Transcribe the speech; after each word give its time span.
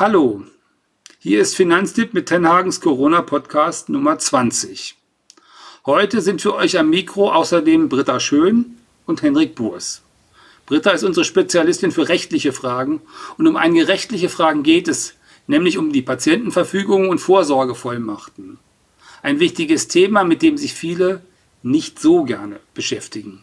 Hallo, 0.00 0.44
hier 1.18 1.40
ist 1.40 1.56
Finanztipp 1.56 2.14
mit 2.14 2.26
Tenhagens 2.26 2.80
Corona 2.80 3.20
Podcast 3.20 3.88
Nummer 3.88 4.16
20. 4.16 4.94
Heute 5.86 6.20
sind 6.20 6.40
für 6.40 6.54
euch 6.54 6.78
am 6.78 6.88
Mikro 6.90 7.32
außerdem 7.32 7.88
Britta 7.88 8.20
Schön 8.20 8.76
und 9.06 9.22
Henrik 9.22 9.56
Burs. 9.56 10.02
Britta 10.66 10.92
ist 10.92 11.02
unsere 11.02 11.24
Spezialistin 11.24 11.90
für 11.90 12.08
rechtliche 12.08 12.52
Fragen 12.52 13.02
und 13.38 13.48
um 13.48 13.56
einige 13.56 13.88
rechtliche 13.88 14.28
Fragen 14.28 14.62
geht 14.62 14.86
es, 14.86 15.14
nämlich 15.48 15.78
um 15.78 15.92
die 15.92 16.02
Patientenverfügung 16.02 17.08
und 17.08 17.18
Vorsorgevollmachten. 17.18 18.60
Ein 19.24 19.40
wichtiges 19.40 19.88
Thema, 19.88 20.22
mit 20.22 20.42
dem 20.42 20.58
sich 20.58 20.74
viele 20.74 21.22
nicht 21.64 21.98
so 21.98 22.22
gerne 22.22 22.60
beschäftigen. 22.72 23.42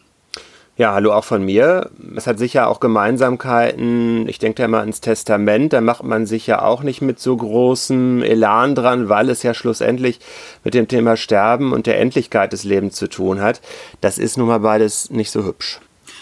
Ja, 0.78 0.92
hallo 0.92 1.14
auch 1.14 1.24
von 1.24 1.42
mir. 1.42 1.88
Es 2.16 2.26
hat 2.26 2.38
sicher 2.38 2.68
auch 2.68 2.80
Gemeinsamkeiten. 2.80 4.28
Ich 4.28 4.38
denke 4.38 4.56
da 4.56 4.66
immer 4.66 4.80
ans 4.80 5.00
Testament. 5.00 5.72
Da 5.72 5.80
macht 5.80 6.04
man 6.04 6.26
sich 6.26 6.46
ja 6.46 6.60
auch 6.60 6.82
nicht 6.82 7.00
mit 7.00 7.18
so 7.18 7.34
großem 7.34 8.22
Elan 8.22 8.74
dran, 8.74 9.08
weil 9.08 9.30
es 9.30 9.42
ja 9.42 9.54
schlussendlich 9.54 10.20
mit 10.64 10.74
dem 10.74 10.86
Thema 10.86 11.16
Sterben 11.16 11.72
und 11.72 11.86
der 11.86 11.98
Endlichkeit 11.98 12.52
des 12.52 12.64
Lebens 12.64 12.94
zu 12.96 13.08
tun 13.08 13.40
hat. 13.40 13.62
Das 14.02 14.18
ist 14.18 14.36
nun 14.36 14.48
mal 14.48 14.60
beides 14.60 15.08
nicht 15.08 15.30
so 15.30 15.46
hübsch. 15.46 15.80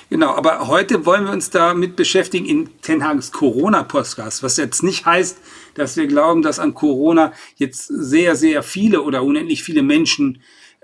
Genau, 0.09 0.37
aber 0.37 0.69
heute 0.69 1.05
wollen 1.05 1.25
wir 1.25 1.33
uns 1.33 1.51
damit 1.51 1.97
beschäftigen 1.97 2.47
in 2.47 2.71
Ten 2.81 3.03
Hagens 3.03 3.33
Corona-Podcast, 3.33 4.45
was 4.45 4.57
jetzt 4.57 4.85
nicht 4.85 5.05
heißt, 5.05 5.37
dass 5.75 5.97
wir 5.97 6.07
glauben, 6.07 6.43
dass 6.43 6.61
an 6.61 6.75
Corona 6.75 7.33
jetzt 7.57 7.89
sehr, 7.89 8.37
sehr 8.37 8.63
viele 8.63 9.03
oder 9.03 9.25
unendlich 9.25 9.65
viele 9.65 9.83
Menschen 9.83 10.37
äh, 10.37 10.41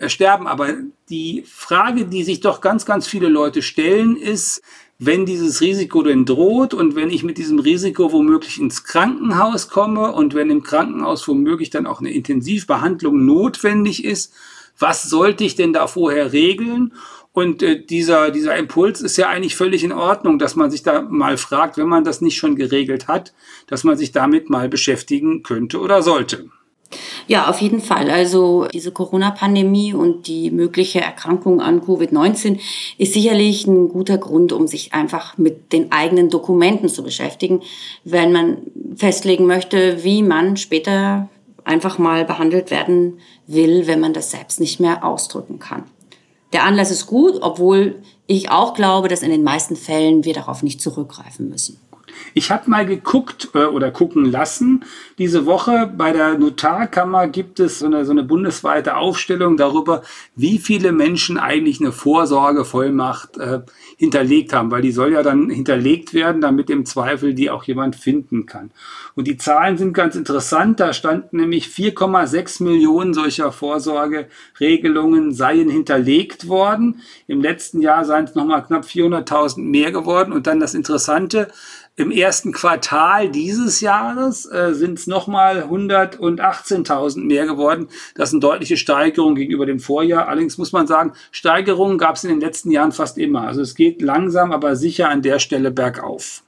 sterben. 0.09 0.47
Aber 0.47 0.69
die 1.09 1.45
Frage, 1.47 2.07
die 2.07 2.25
sich 2.25 2.41
doch 2.41 2.61
ganz, 2.61 2.87
ganz 2.87 3.07
viele 3.07 3.29
Leute 3.29 3.63
stellen, 3.63 4.17
ist, 4.17 4.63
wenn 4.99 5.25
dieses 5.25 5.63
Risiko 5.63 6.03
denn 6.03 6.27
droht 6.27 6.75
und 6.75 6.95
wenn 6.95 7.09
ich 7.09 7.23
mit 7.23 7.39
diesem 7.39 7.59
Risiko 7.59 8.13
womöglich 8.13 8.61
ins 8.61 8.85
Krankenhaus 8.85 9.69
komme 9.69 10.13
und 10.13 10.35
wenn 10.35 10.51
im 10.51 10.63
Krankenhaus 10.63 11.27
womöglich 11.27 11.71
dann 11.71 11.87
auch 11.87 12.01
eine 12.01 12.13
Intensivbehandlung 12.13 13.25
notwendig 13.25 14.05
ist, 14.05 14.35
was 14.79 15.05
sollte 15.05 15.45
ich 15.45 15.55
denn 15.55 15.73
da 15.73 15.87
vorher 15.87 16.33
regeln? 16.33 16.93
Und 17.33 17.63
äh, 17.63 17.83
dieser, 17.83 18.31
dieser 18.31 18.57
Impuls 18.57 19.01
ist 19.01 19.17
ja 19.17 19.29
eigentlich 19.29 19.57
völlig 19.57 19.85
in 19.85 19.93
Ordnung, 19.93 20.39
dass 20.39 20.57
man 20.57 20.71
sich 20.71 20.83
da 20.83 21.01
mal 21.01 21.37
fragt, 21.37 21.79
wenn 21.79 21.89
man 21.89 22.05
das 22.05 22.21
nicht 22.21 22.37
schon 22.37 22.57
geregelt 22.57 23.09
hat, 23.09 23.33
dass 23.69 23.85
man 23.85 23.97
sich 23.97 24.13
damit 24.13 24.51
mal 24.51 24.69
beschäftigen 24.69 25.43
könnte 25.43 25.81
oder 25.81 26.03
sollte. 26.03 26.51
Ja, 27.29 27.49
auf 27.49 27.61
jeden 27.61 27.81
Fall. 27.81 28.11
Also 28.11 28.67
diese 28.73 28.91
Corona-Pandemie 28.91 29.95
und 29.95 30.27
die 30.27 30.51
mögliche 30.51 31.01
Erkrankung 31.01 31.61
an 31.61 31.81
Covid-19 31.81 32.59
ist 32.99 33.13
sicherlich 33.13 33.67
ein 33.67 33.89
guter 33.89 34.19
Grund, 34.19 34.53
um 34.53 34.67
sich 34.67 34.93
einfach 34.93 35.39
mit 35.39 35.73
den 35.73 35.93
eigenen 35.93 36.31
Dokumenten 36.31 36.89
zu 36.89 37.03
beschäftigen, 37.05 37.63
wenn 38.05 38.33
man 38.33 38.59
festlegen 38.97 39.47
möchte, 39.47 40.03
wie 40.03 40.23
man 40.23 40.57
später 40.57 41.29
einfach 41.65 41.99
mal 41.99 42.25
behandelt 42.25 42.71
werden 42.71 43.21
will, 43.47 43.87
wenn 43.87 44.01
man 44.01 44.13
das 44.13 44.31
selbst 44.31 44.59
nicht 44.59 44.81
mehr 44.81 45.05
ausdrücken 45.05 45.59
kann. 45.59 45.85
Der 46.53 46.65
Anlass 46.65 46.91
ist 46.91 47.07
gut, 47.07 47.39
obwohl 47.41 48.03
ich 48.27 48.51
auch 48.51 48.75
glaube, 48.75 49.09
dass 49.09 49.23
in 49.23 49.31
den 49.31 49.45
meisten 49.45 49.77
Fällen 49.77 50.25
wir 50.25 50.35
darauf 50.35 50.63
nicht 50.63 50.81
zurückgreifen 50.81 51.49
müssen. 51.49 51.79
Ich 52.35 52.51
habe 52.51 52.71
mal 52.71 52.87
geguckt 52.87 53.51
äh, 53.55 53.65
oder 53.65 53.91
gucken 53.91 54.25
lassen. 54.25 54.85
Diese 55.19 55.47
Woche 55.47 55.93
bei 55.97 56.13
der 56.13 56.39
Notarkammer 56.39 57.29
gibt 57.29 57.61
es 57.61 57.81
so 57.81 57.87
eine, 57.87 58.05
so 58.05 58.13
eine 58.13 58.23
bundesweite 58.23 58.97
Aufstellung 58.97 59.57
darüber, 59.57 60.03
wie 60.37 60.59
viele 60.59 60.93
Menschen 60.93 61.39
eigentlich 61.39 61.81
eine 61.81 61.93
Vorsorgevollmacht 61.93 63.39
äh, 63.39 63.61
hinterlegt 63.97 64.53
haben, 64.53 64.71
weil 64.71 64.83
die 64.83 64.93
soll 64.93 65.13
ja 65.13 65.23
dann 65.23 65.51
hinterlegt 65.51 66.15
werden, 66.15 66.41
damit 66.41 66.71
im 66.71 66.87
Zweifel 66.87 67.35
die 67.35 67.51
auch 67.51 67.65
jemand 67.65 67.97
finden 67.97 68.47
kann. 68.47 68.71
Und 69.15 69.27
die 69.27 69.37
Zahlen 69.37 69.77
sind 69.77 69.93
ganz 69.93 70.17
interessant. 70.17 70.81
Da 70.81 70.93
stand 70.93 71.33
nämlich 71.33 71.67
4,6 71.67 72.63
Millionen 72.63 73.13
solcher 73.15 73.53
Vorsorgeregelungen 73.53 75.33
seien 75.33 75.69
hinterlegt 75.69 76.49
worden. 76.49 77.03
Im 77.27 77.41
letzten 77.41 77.83
Jahr 77.83 78.05
seien 78.05 78.25
es 78.25 78.35
nochmal 78.35 78.65
knapp 78.65 78.85
400.000 78.85 79.61
mehr 79.61 79.93
geworden. 79.93 80.33
Und 80.33 80.47
dann 80.47 80.61
das 80.61 80.75
Interessante, 80.75 81.49
im 82.01 82.11
ersten 82.11 82.53
Quartal 82.53 83.29
dieses 83.29 83.81
Jahres 83.81 84.47
äh, 84.47 84.75
sind 84.75 84.99
es 84.99 85.07
nochmal 85.07 85.65
118.000 85.65 87.25
mehr 87.25 87.47
geworden. 87.47 87.89
Das 88.15 88.33
eine 88.33 88.41
deutliche 88.41 88.77
Steigerung 88.77 89.35
gegenüber 89.35 89.67
dem 89.67 89.81
Vorjahr. 89.81 90.27
Allerdings 90.27 90.57
muss 90.57 90.73
man 90.73 90.87
sagen, 90.87 91.13
Steigerungen 91.31 91.99
gab 91.99 92.17
es 92.17 92.25
in 92.25 92.31
den 92.31 92.41
letzten 92.41 92.71
Jahren 92.71 92.93
fast 92.93 93.19
immer. 93.19 93.43
Also 93.43 93.61
es 93.61 93.75
geht 93.75 94.01
langsam, 94.01 94.53
aber 94.53 94.77
sicher 94.77 95.11
an 95.11 95.23
der 95.23 95.39
Stelle 95.39 95.71
bergauf. 95.71 96.43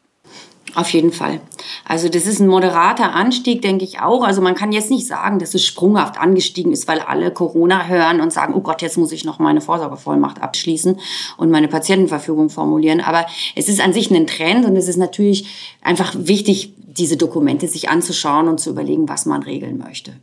Auf 0.75 0.91
jeden 0.91 1.13
Fall. 1.13 1.41
Also 1.85 2.09
das 2.09 2.27
ist 2.27 2.41
ein 2.41 2.49
moderater 2.49 3.15
Anstieg, 3.15 3.61
denke 3.61 3.85
ich 3.85 4.01
auch. 4.01 4.25
Also 4.25 4.41
man 4.41 4.55
kann 4.55 4.73
jetzt 4.73 4.91
nicht 4.91 5.07
sagen, 5.07 5.39
dass 5.39 5.55
es 5.55 5.65
sprunghaft 5.65 6.19
angestiegen 6.19 6.73
ist, 6.73 6.89
weil 6.89 7.01
alle 7.01 7.31
Corona 7.31 7.87
hören 7.87 8.23
und 8.23 8.33
sagen, 8.33 8.55
oh 8.55 8.61
Gott, 8.61 8.81
jetzt 8.81 8.97
muss 8.97 9.13
ich 9.13 9.25
noch 9.25 9.39
meine 9.39 9.61
Vorsorgevollmacht 9.61 10.41
abschließen 10.41 10.99
und 11.37 11.51
meine 11.51 11.69
Patientenverfügung 11.69 12.49
formulieren. 12.49 13.01
Aber 13.01 13.27
es 13.55 13.69
ist 13.69 13.83
an 13.83 13.93
sich 13.93 14.11
ein 14.11 14.27
Trend 14.27 14.65
und 14.65 14.77
es 14.77 14.89
ist 14.89 14.97
natürlich 14.97 15.77
einfach 15.83 16.15
wichtig, 16.17 16.73
diese 16.79 17.19
Dokumente 17.19 17.69
sich 17.69 17.91
anzuschauen 17.91 18.49
und 18.49 18.59
zu 18.59 18.71
überlegen, 18.71 19.09
was 19.09 19.27
man 19.27 19.43
regeln 19.43 19.77
möchte. 19.77 20.15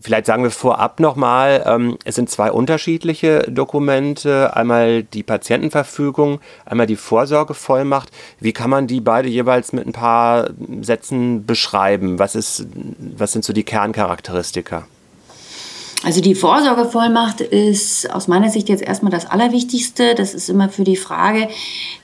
Vielleicht 0.00 0.26
sagen 0.26 0.44
wir 0.44 0.50
vorab 0.50 1.00
nochmal, 1.00 1.64
ähm, 1.66 1.98
es 2.04 2.14
sind 2.14 2.30
zwei 2.30 2.52
unterschiedliche 2.52 3.40
Dokumente. 3.50 4.56
Einmal 4.56 5.02
die 5.02 5.24
Patientenverfügung, 5.24 6.40
einmal 6.64 6.86
die 6.86 6.96
Vorsorgevollmacht. 6.96 8.10
Wie 8.38 8.52
kann 8.52 8.70
man 8.70 8.86
die 8.86 9.00
beide 9.00 9.28
jeweils 9.28 9.72
mit 9.72 9.86
ein 9.86 9.92
paar 9.92 10.50
Sätzen 10.82 11.46
beschreiben? 11.46 12.18
Was, 12.18 12.36
ist, 12.36 12.66
was 13.16 13.32
sind 13.32 13.44
so 13.44 13.52
die 13.52 13.64
Kerncharakteristika? 13.64 14.86
Also 16.04 16.20
die 16.20 16.36
Vorsorgevollmacht 16.36 17.40
ist 17.40 18.08
aus 18.12 18.28
meiner 18.28 18.50
Sicht 18.50 18.68
jetzt 18.68 18.82
erstmal 18.82 19.10
das 19.10 19.26
Allerwichtigste. 19.26 20.14
Das 20.14 20.32
ist 20.32 20.48
immer 20.48 20.68
für 20.68 20.84
die 20.84 20.96
Frage, 20.96 21.48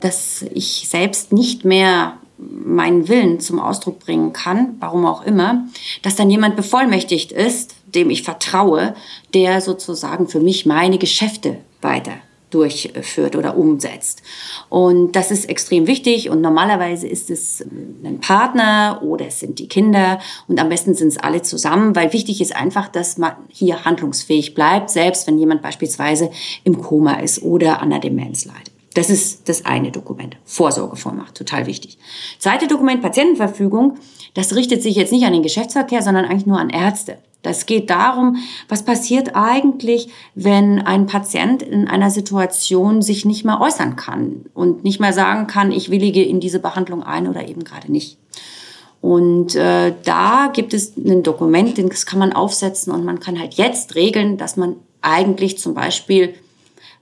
dass 0.01 0.45
ich 0.53 0.89
selbst 0.89 1.33
nicht 1.33 1.65
mehr 1.65 2.15
meinen 2.37 3.09
Willen 3.09 3.39
zum 3.39 3.61
Ausdruck 3.61 4.01
bringen 4.01 4.33
kann, 4.33 4.77
warum 4.81 5.07
auch 5.07 5.25
immer, 5.25 5.67
dass 6.03 6.17
dann 6.17 6.31
jemand 6.31 6.57
bevollmächtigt 6.57 7.31
ist, 7.31 7.77
dem 7.95 8.11
ich 8.11 8.23
vertraue, 8.23 8.95
der 9.33 9.61
sozusagen 9.61 10.29
für 10.29 10.41
mich 10.41 10.67
meine 10.67 10.99
Geschäfte 10.99 11.59
weiter 11.81 12.15
durchführt 12.55 13.35
oder 13.35 13.57
umsetzt. 13.57 14.23
Und 14.69 15.13
das 15.17 15.33
ist 15.33 15.47
extrem 15.47 15.89
wichtig 15.89 16.31
und 16.31 16.41
normalerweise 16.41 17.09
ist 17.09 17.29
es 17.29 17.65
ein 18.05 18.21
Partner 18.21 19.01
oder 19.03 19.27
es 19.27 19.41
sind 19.41 19.59
die 19.59 19.67
Kinder 19.67 20.21
und 20.47 20.61
am 20.61 20.69
besten 20.69 20.95
sind 20.95 21.09
es 21.09 21.19
alle 21.19 21.43
zusammen, 21.43 21.97
weil 21.97 22.13
wichtig 22.13 22.41
ist 22.41 22.55
einfach, 22.55 22.89
dass 22.89 23.19
man 23.19 23.33
hier 23.49 23.85
handlungsfähig 23.85 24.55
bleibt, 24.55 24.91
selbst 24.91 25.27
wenn 25.27 25.39
jemand 25.39 25.63
beispielsweise 25.63 26.31
im 26.63 26.81
Koma 26.81 27.15
ist 27.15 27.43
oder 27.43 27.83
an 27.83 27.91
der 27.91 27.99
Demenz 27.99 28.45
leidet. 28.45 28.71
Das 28.95 29.11
ist 29.11 29.49
das 29.49 29.65
eine 29.65 29.91
Dokument. 29.91 30.37
Vorsorgevollmacht, 30.45 31.35
total 31.35 31.67
wichtig. 31.67 31.99
Zweite 32.39 32.69
Dokument, 32.69 33.03
Patientenverfügung. 33.03 33.99
Das 34.35 34.55
richtet 34.55 34.85
sich 34.85 34.95
jetzt 34.95 35.11
nicht 35.11 35.25
an 35.25 35.33
den 35.33 35.43
Geschäftsverkehr, 35.43 36.03
sondern 36.03 36.25
eigentlich 36.27 36.47
nur 36.47 36.61
an 36.61 36.71
Ärzte. 36.71 37.19
Das 37.45 37.67
geht 37.67 37.91
darum, 37.91 38.37
was 38.69 38.85
passiert 38.85 39.35
eigentlich, 39.35 40.09
wenn 40.35 40.81
ein 40.81 41.07
Patient 41.07 41.63
in 41.63 41.87
einer 41.87 42.11
Situation 42.11 43.03
sich 43.03 43.25
nicht 43.25 43.45
mehr 43.45 43.61
äußern 43.61 43.97
kann 43.97 44.47
und 44.55 44.83
nicht 44.83 44.99
mehr 44.99 45.13
sagen 45.13 45.47
kann, 45.47 45.71
ich 45.71 45.91
willige 45.91 46.25
in 46.25 46.41
diese 46.41 46.59
Behandlung 46.59 47.03
ein 47.03 47.29
oder 47.29 47.47
eben 47.47 47.63
gerade 47.63 47.93
nicht. 47.93 48.19
Und 49.03 49.55
äh, 49.55 49.93
da 50.05 50.51
gibt 50.55 50.73
es 50.73 50.97
ein 50.97 51.23
Dokument, 51.23 51.79
das 51.79 52.07
kann 52.07 52.19
man 52.19 52.33
aufsetzen 52.33 52.91
und 52.91 53.05
man 53.05 53.21
kann 53.21 53.39
halt 53.39 53.55
jetzt 53.55 53.95
regeln, 53.95 54.39
dass 54.39 54.57
man 54.57 54.77
eigentlich 55.03 55.59
zum 55.59 55.75
Beispiel 55.75 56.35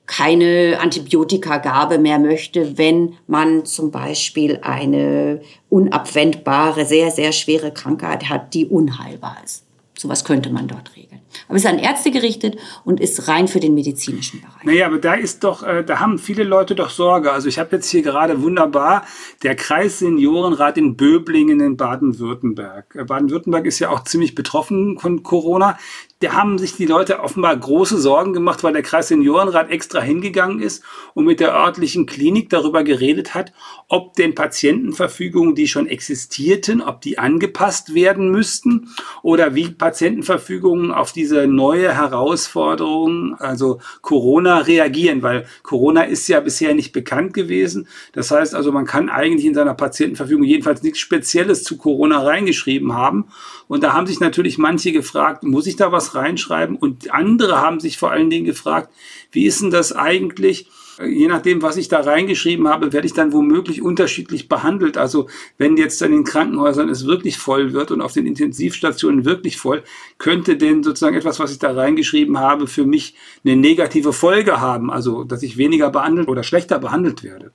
keine 0.07 0.79
Antibiotikagabe 0.81 1.99
mehr 1.99 2.19
möchte, 2.19 2.77
wenn 2.77 3.15
man 3.29 3.65
zum 3.65 3.93
Beispiel 3.93 4.59
eine 4.63 5.43
unabwendbare, 5.71 6.85
sehr, 6.85 7.13
sehr 7.13 7.31
schwere 7.31 7.71
Krankheit 7.71 8.29
hat, 8.29 8.53
die 8.53 8.67
unheilbar 8.67 9.37
ist. 9.45 9.65
Sowas 10.03 10.25
könnte 10.25 10.51
man 10.51 10.67
dort 10.67 10.97
regeln. 10.97 11.21
Aber 11.47 11.57
es 11.57 11.63
ist 11.63 11.71
an 11.71 11.79
Ärzte 11.79 12.11
gerichtet 12.11 12.57
und 12.85 12.99
ist 12.99 13.29
rein 13.29 13.47
für 13.47 13.61
den 13.61 13.73
medizinischen 13.73 14.41
Bereich. 14.41 14.65
Naja, 14.65 14.87
aber 14.87 14.99
da 14.99 15.15
ist 15.15 15.45
doch, 15.45 15.63
äh, 15.63 15.85
da 15.85 16.01
haben 16.01 16.19
viele 16.19 16.43
Leute 16.43 16.75
doch 16.75 16.91
Sorge. 16.91 17.31
Also 17.31 17.49
ich 17.49 17.61
habe 17.61 17.77
jetzt 17.77 17.89
hier 17.89 18.03
gerade 18.03 18.43
wunderbar 18.43 19.07
der 19.45 19.55
Kreisseniorenrat 19.55 20.77
in 20.77 20.97
Böblingen 20.97 21.61
in 21.61 21.77
Baden-Württemberg. 21.77 22.97
Äh, 22.97 23.05
Baden-Württemberg 23.05 23.65
ist 23.65 23.79
ja 23.79 23.91
auch 23.91 24.03
ziemlich 24.03 24.35
betroffen 24.35 24.99
von 24.99 25.23
Corona 25.23 25.79
da 26.23 26.35
haben 26.35 26.59
sich 26.59 26.77
die 26.77 26.87
Leute 26.87 27.21
offenbar 27.21 27.57
große 27.57 27.99
Sorgen 27.99 28.35
gemacht, 28.35 28.63
weil 28.63 28.75
der 28.75 28.83
Kreisseniorenrat 28.83 29.71
extra 29.71 30.01
hingegangen 30.01 30.61
ist 30.61 30.85
und 31.15 31.25
mit 31.25 31.41
der 31.41 31.55
örtlichen 31.55 32.05
Klinik 32.05 32.51
darüber 32.51 32.85
geredet 32.85 33.35
hat, 33.35 33.55
ob 33.89 34.15
denn 34.15 34.35
Patientenverfügungen, 34.35 35.55
die 35.55 35.67
schon 35.67 35.87
existierten, 35.87 36.83
ob 36.83 37.01
die 37.01 37.19
angepasst 37.19 37.95
werden 37.95 38.31
müssten 38.31 38.91
oder 39.23 39.55
wie 39.55 39.71
Patientenverfügungen 39.71 40.91
auf 40.91 41.13
die 41.13 41.23
diese 41.23 41.47
neue 41.47 41.95
Herausforderung, 41.95 43.37
also 43.39 43.79
Corona, 44.01 44.59
reagieren, 44.59 45.23
weil 45.23 45.47
Corona 45.63 46.03
ist 46.03 46.27
ja 46.27 46.41
bisher 46.41 46.75
nicht 46.75 46.91
bekannt 46.91 47.33
gewesen. 47.33 47.87
Das 48.13 48.33
heißt 48.33 48.57
also, 48.57 48.73
man 48.73 48.87
kann 48.87 49.09
eigentlich 49.09 49.47
in 49.47 49.55
seiner 49.55 49.75
Patientenverfügung 49.75 50.43
jedenfalls 50.43 50.83
nichts 50.83 50.99
Spezielles 50.99 51.63
zu 51.63 51.77
Corona 51.77 52.25
reingeschrieben 52.25 52.95
haben. 52.95 53.27
Und 53.69 53.85
da 53.85 53.93
haben 53.93 54.09
sich 54.09 54.19
natürlich 54.19 54.59
manche 54.59 54.91
gefragt, 54.91 55.45
muss 55.45 55.69
ich 55.69 55.77
da 55.77 55.93
was 55.93 56.12
reinschreiben? 56.15 56.77
Und 56.77 57.13
andere 57.13 57.61
haben 57.61 57.81
sich 57.81 57.99
vor 57.99 58.11
allen 58.11 58.31
Dingen 58.31 58.47
gefragt, 58.47 58.93
wie 59.31 59.47
ist 59.47 59.63
denn 59.63 59.71
das 59.71 59.93
eigentlich? 59.93 60.69
je 61.01 61.27
nachdem, 61.27 61.63
was 61.63 61.77
ich 61.77 61.89
da 61.89 62.01
reingeschrieben 62.01 62.69
habe, 62.69 62.93
werde 62.93 63.07
ich 63.07 63.15
dann 63.15 63.33
womöglich 63.33 63.83
unterschiedlich 63.83 64.49
behandelt. 64.49 64.97
Also 64.97 65.29
wenn 65.59 65.77
jetzt 65.77 66.03
in 66.03 66.13
den 66.13 66.25
Krankenhäusern 66.25 66.89
es 66.89 67.07
wirklich 67.07 67.39
voll 67.39 67.73
wird 67.73 67.91
und 67.91 68.01
auf 68.01 68.13
den 68.13 68.27
Intensivstationen 68.27 69.25
wirklich 69.25 69.57
voll, 69.57 69.83
könnte 70.19 70.57
denn 70.57 70.83
sozusagen 70.83 71.17
etwas, 71.17 71.39
was 71.39 71.53
ich 71.53 71.59
da 71.59 71.73
reingeschrieben 71.73 72.39
habe, 72.39 72.67
für 72.67 72.85
mich 72.85 73.15
eine 73.45 73.57
negative 73.57 74.13
Folge 74.13 74.61
haben. 74.61 74.91
Also 74.91 75.25
dass 75.25 75.43
ich 75.43 75.57
weniger 75.57 75.91
behandelt 75.91 76.29
oder 76.29 76.43
schlechter 76.43 76.79
behandelt 76.79 77.23
werde. 77.23 77.53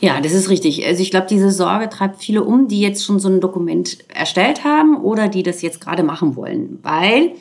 Ja, 0.00 0.20
das 0.20 0.32
ist 0.32 0.48
richtig. 0.48 0.86
Also 0.86 1.02
ich 1.02 1.10
glaube, 1.10 1.26
diese 1.28 1.50
Sorge 1.50 1.88
treibt 1.88 2.22
viele 2.22 2.42
um, 2.42 2.68
die 2.68 2.80
jetzt 2.80 3.04
schon 3.04 3.18
so 3.18 3.28
ein 3.28 3.40
Dokument 3.40 3.98
erstellt 4.08 4.64
haben 4.64 4.96
oder 4.96 5.28
die 5.28 5.42
das 5.42 5.60
jetzt 5.60 5.80
gerade 5.80 6.02
machen 6.02 6.36
wollen. 6.36 6.78
Weil 6.82 7.32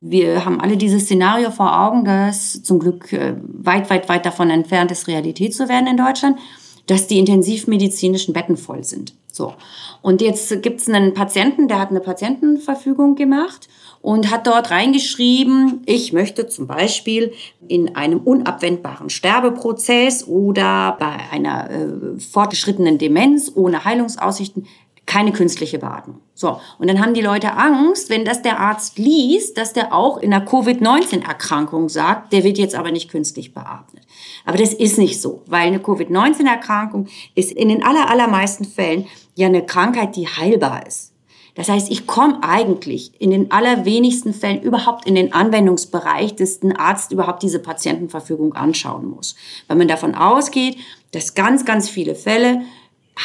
wir 0.00 0.44
haben 0.44 0.60
alle 0.60 0.76
dieses 0.76 1.04
Szenario 1.04 1.50
vor 1.50 1.78
Augen, 1.78 2.04
das 2.04 2.62
zum 2.62 2.78
Glück 2.78 3.12
äh, 3.12 3.34
weit, 3.42 3.90
weit, 3.90 4.08
weit 4.08 4.24
davon 4.24 4.50
entfernt 4.50 4.90
ist, 4.90 5.08
Realität 5.08 5.54
zu 5.54 5.68
werden 5.68 5.86
in 5.86 5.96
Deutschland, 5.96 6.38
dass 6.86 7.06
die 7.06 7.18
intensivmedizinischen 7.18 8.32
Betten 8.32 8.56
voll 8.56 8.82
sind. 8.82 9.14
So. 9.30 9.54
Und 10.02 10.22
jetzt 10.22 10.62
gibt 10.62 10.80
es 10.80 10.88
einen 10.88 11.14
Patienten, 11.14 11.68
der 11.68 11.78
hat 11.78 11.90
eine 11.90 12.00
Patientenverfügung 12.00 13.14
gemacht 13.14 13.68
und 14.00 14.30
hat 14.30 14.46
dort 14.46 14.70
reingeschrieben, 14.70 15.82
ich 15.84 16.12
möchte 16.12 16.48
zum 16.48 16.66
Beispiel 16.66 17.32
in 17.68 17.94
einem 17.94 18.20
unabwendbaren 18.20 19.10
Sterbeprozess 19.10 20.26
oder 20.26 20.96
bei 20.98 21.16
einer 21.30 21.70
äh, 21.70 22.18
fortgeschrittenen 22.18 22.96
Demenz 22.96 23.52
ohne 23.54 23.84
Heilungsaussichten 23.84 24.66
keine 25.06 25.32
künstliche 25.32 25.78
Beatmung. 25.78 26.20
So, 26.34 26.60
und 26.78 26.88
dann 26.88 27.00
haben 27.00 27.14
die 27.14 27.20
Leute 27.20 27.56
Angst, 27.56 28.10
wenn 28.10 28.24
das 28.24 28.42
der 28.42 28.60
Arzt 28.60 28.98
liest, 28.98 29.58
dass 29.58 29.72
der 29.72 29.92
auch 29.92 30.18
in 30.18 30.32
einer 30.32 30.44
Covid-19-Erkrankung 30.44 31.88
sagt, 31.88 32.32
der 32.32 32.44
wird 32.44 32.58
jetzt 32.58 32.74
aber 32.74 32.92
nicht 32.92 33.10
künstlich 33.10 33.52
beatmet. 33.52 34.04
Aber 34.44 34.56
das 34.56 34.72
ist 34.72 34.98
nicht 34.98 35.20
so, 35.20 35.42
weil 35.46 35.66
eine 35.66 35.80
Covid-19-Erkrankung 35.80 37.08
ist 37.34 37.52
in 37.52 37.68
den 37.68 37.82
aller, 37.82 38.08
allermeisten 38.08 38.64
Fällen 38.64 39.06
ja 39.34 39.48
eine 39.48 39.66
Krankheit, 39.66 40.16
die 40.16 40.28
heilbar 40.28 40.86
ist. 40.86 41.10
Das 41.54 41.68
heißt, 41.68 41.90
ich 41.90 42.06
komme 42.06 42.38
eigentlich 42.42 43.20
in 43.20 43.30
den 43.30 43.50
allerwenigsten 43.50 44.32
Fällen 44.32 44.62
überhaupt 44.62 45.06
in 45.06 45.14
den 45.14 45.32
Anwendungsbereich, 45.32 46.36
dass 46.36 46.62
ein 46.62 46.76
Arzt 46.76 47.12
überhaupt 47.12 47.42
diese 47.42 47.58
Patientenverfügung 47.58 48.54
anschauen 48.54 49.10
muss. 49.10 49.34
Weil 49.66 49.76
man 49.76 49.88
davon 49.88 50.14
ausgeht, 50.14 50.78
dass 51.12 51.34
ganz, 51.34 51.64
ganz 51.64 51.88
viele 51.88 52.14
Fälle 52.14 52.62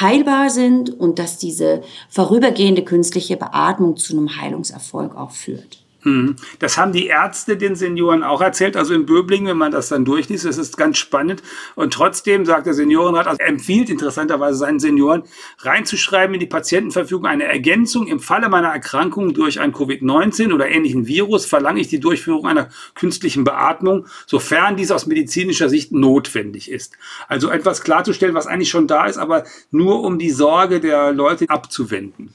heilbar 0.02 0.50
sind 0.50 0.90
und 0.90 1.20
dass 1.20 1.38
diese 1.38 1.82
vorübergehende 2.10 2.84
künstliche 2.84 3.38
Beatmung 3.38 3.98
zu 3.98 4.14
einem 4.14 4.40
Heilungserfolg 4.40 5.16
auch 5.16 5.32
führt. 5.32 5.85
Hm. 6.06 6.36
Das 6.60 6.78
haben 6.78 6.92
die 6.92 7.08
Ärzte 7.08 7.58
den 7.58 7.76
Senioren 7.76 8.22
auch 8.22 8.40
erzählt, 8.40 8.78
also 8.78 8.94
in 8.94 9.08
Böblingen, 9.08 9.48
wenn 9.48 9.58
man 9.58 9.72
das 9.72 9.90
dann 9.90 10.06
durchliest, 10.06 10.46
das 10.46 10.60
ist 10.60 10.78
ganz 10.78 11.00
spannend. 11.00 11.42
Und 11.74 11.96
trotzdem 11.96 12.46
sagt 12.46 12.68
der 12.68 12.76
Seniorenrat, 12.76 13.26
also 13.26 13.40
empfiehlt 13.42 13.90
interessanterweise 13.90 14.56
seinen 14.60 14.80
Senioren, 14.80 15.24
reinzuschreiben 15.58 16.36
in 16.36 16.40
die 16.40 16.46
Patientenverfügung 16.46 17.26
eine 17.26 17.46
Ergänzung. 17.46 18.06
Im 18.06 18.20
Falle 18.20 18.50
meiner 18.50 18.68
Erkrankung 18.68 19.34
durch 19.34 19.60
ein 19.60 19.74
Covid-19 19.74 20.54
oder 20.54 20.70
ähnlichen 20.70 21.08
Virus 21.08 21.48
verlange 21.48 21.82
ich 21.82 21.88
die 21.88 22.00
Durchführung 22.00 22.46
einer 22.46 22.70
künstlichen 22.94 23.44
Beatmung, 23.44 24.06
sofern 24.28 24.78
dies 24.78 24.92
aus 24.92 25.08
medizinischer 25.08 25.70
Sicht 25.70 25.92
notwendig 25.92 26.70
ist. 26.70 26.94
Also 27.28 27.50
etwas 27.50 27.82
klarzustellen, 27.82 28.36
was 28.36 28.46
eigentlich 28.46 28.70
schon 28.70 28.86
da 28.86 29.08
ist, 29.08 29.18
aber 29.18 29.46
nur 29.72 30.04
um 30.04 30.20
die 30.20 30.30
Sorge 30.30 30.80
der 30.80 31.14
Leute 31.14 31.50
abzuwenden. 31.50 32.30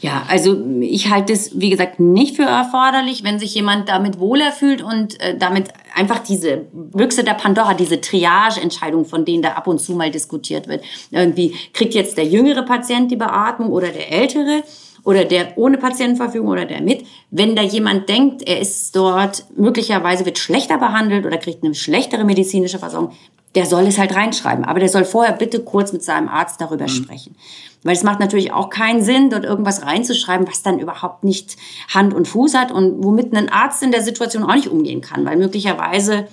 Ja, 0.00 0.24
also 0.28 0.56
ich 0.80 1.10
halte 1.10 1.32
es, 1.32 1.58
wie 1.58 1.70
gesagt, 1.70 1.98
nicht 1.98 2.36
für 2.36 2.44
erforderlich, 2.44 2.97
wenn 3.06 3.38
sich 3.38 3.54
jemand 3.54 3.88
damit 3.88 4.18
wohler 4.18 4.52
fühlt 4.52 4.82
und 4.82 5.20
äh, 5.20 5.36
damit 5.36 5.68
einfach 5.94 6.18
diese 6.20 6.66
Büchse 6.72 7.24
der 7.24 7.34
Pandora, 7.34 7.74
diese 7.74 8.00
Triage-Entscheidung, 8.00 9.04
von 9.04 9.24
denen 9.24 9.42
da 9.42 9.50
ab 9.50 9.66
und 9.66 9.80
zu 9.80 9.92
mal 9.92 10.10
diskutiert 10.10 10.68
wird. 10.68 10.82
Irgendwie 11.10 11.54
kriegt 11.72 11.94
jetzt 11.94 12.16
der 12.16 12.26
jüngere 12.26 12.62
Patient 12.62 13.10
die 13.10 13.16
Beatmung 13.16 13.70
oder 13.70 13.88
der 13.88 14.12
ältere 14.12 14.62
oder 15.04 15.24
der 15.24 15.56
ohne 15.56 15.78
Patientenverfügung 15.78 16.48
oder 16.48 16.64
der 16.64 16.82
mit. 16.82 17.06
Wenn 17.30 17.56
da 17.56 17.62
jemand 17.62 18.08
denkt, 18.08 18.42
er 18.46 18.60
ist 18.60 18.94
dort 18.94 19.44
möglicherweise 19.56 20.26
wird 20.26 20.38
schlechter 20.38 20.78
behandelt 20.78 21.24
oder 21.24 21.38
kriegt 21.38 21.64
eine 21.64 21.74
schlechtere 21.74 22.24
medizinische 22.24 22.78
Versorgung, 22.78 23.12
der 23.54 23.66
soll 23.66 23.86
es 23.86 23.98
halt 23.98 24.14
reinschreiben. 24.14 24.64
Aber 24.64 24.80
der 24.80 24.88
soll 24.88 25.04
vorher 25.04 25.32
bitte 25.32 25.60
kurz 25.60 25.92
mit 25.92 26.04
seinem 26.04 26.28
Arzt 26.28 26.60
darüber 26.60 26.84
mhm. 26.84 26.88
sprechen. 26.88 27.36
Weil 27.84 27.94
es 27.94 28.02
macht 28.02 28.18
natürlich 28.20 28.52
auch 28.52 28.70
keinen 28.70 29.02
Sinn, 29.02 29.30
dort 29.30 29.44
irgendwas 29.44 29.82
reinzuschreiben, 29.82 30.48
was 30.48 30.62
dann 30.62 30.78
überhaupt 30.78 31.22
nicht 31.22 31.56
Hand 31.92 32.12
und 32.12 32.26
Fuß 32.26 32.54
hat 32.54 32.72
und 32.72 33.04
womit 33.04 33.32
ein 33.34 33.48
Arzt 33.48 33.82
in 33.82 33.92
der 33.92 34.02
Situation 34.02 34.42
auch 34.42 34.54
nicht 34.54 34.68
umgehen 34.68 35.00
kann. 35.00 35.24
Weil 35.24 35.36
möglicherweise 35.36 36.26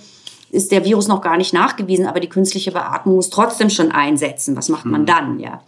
ist 0.50 0.72
der 0.72 0.86
Virus 0.86 1.08
noch 1.08 1.22
gar 1.22 1.38
nicht 1.38 1.54
nachgewiesen, 1.54 2.08
aber 2.08 2.20
die 2.20 2.30
künstliche 2.30 2.72
Beatmung 2.72 3.16
muss 3.16 3.30
trotzdem 3.30 3.70
schon 3.70 3.92
einsetzen. 3.92 4.56
Was 4.56 4.70
macht 4.70 4.86
man 4.86 5.02
mhm. 5.02 5.06
dann, 5.06 5.40
ja? 5.40 5.62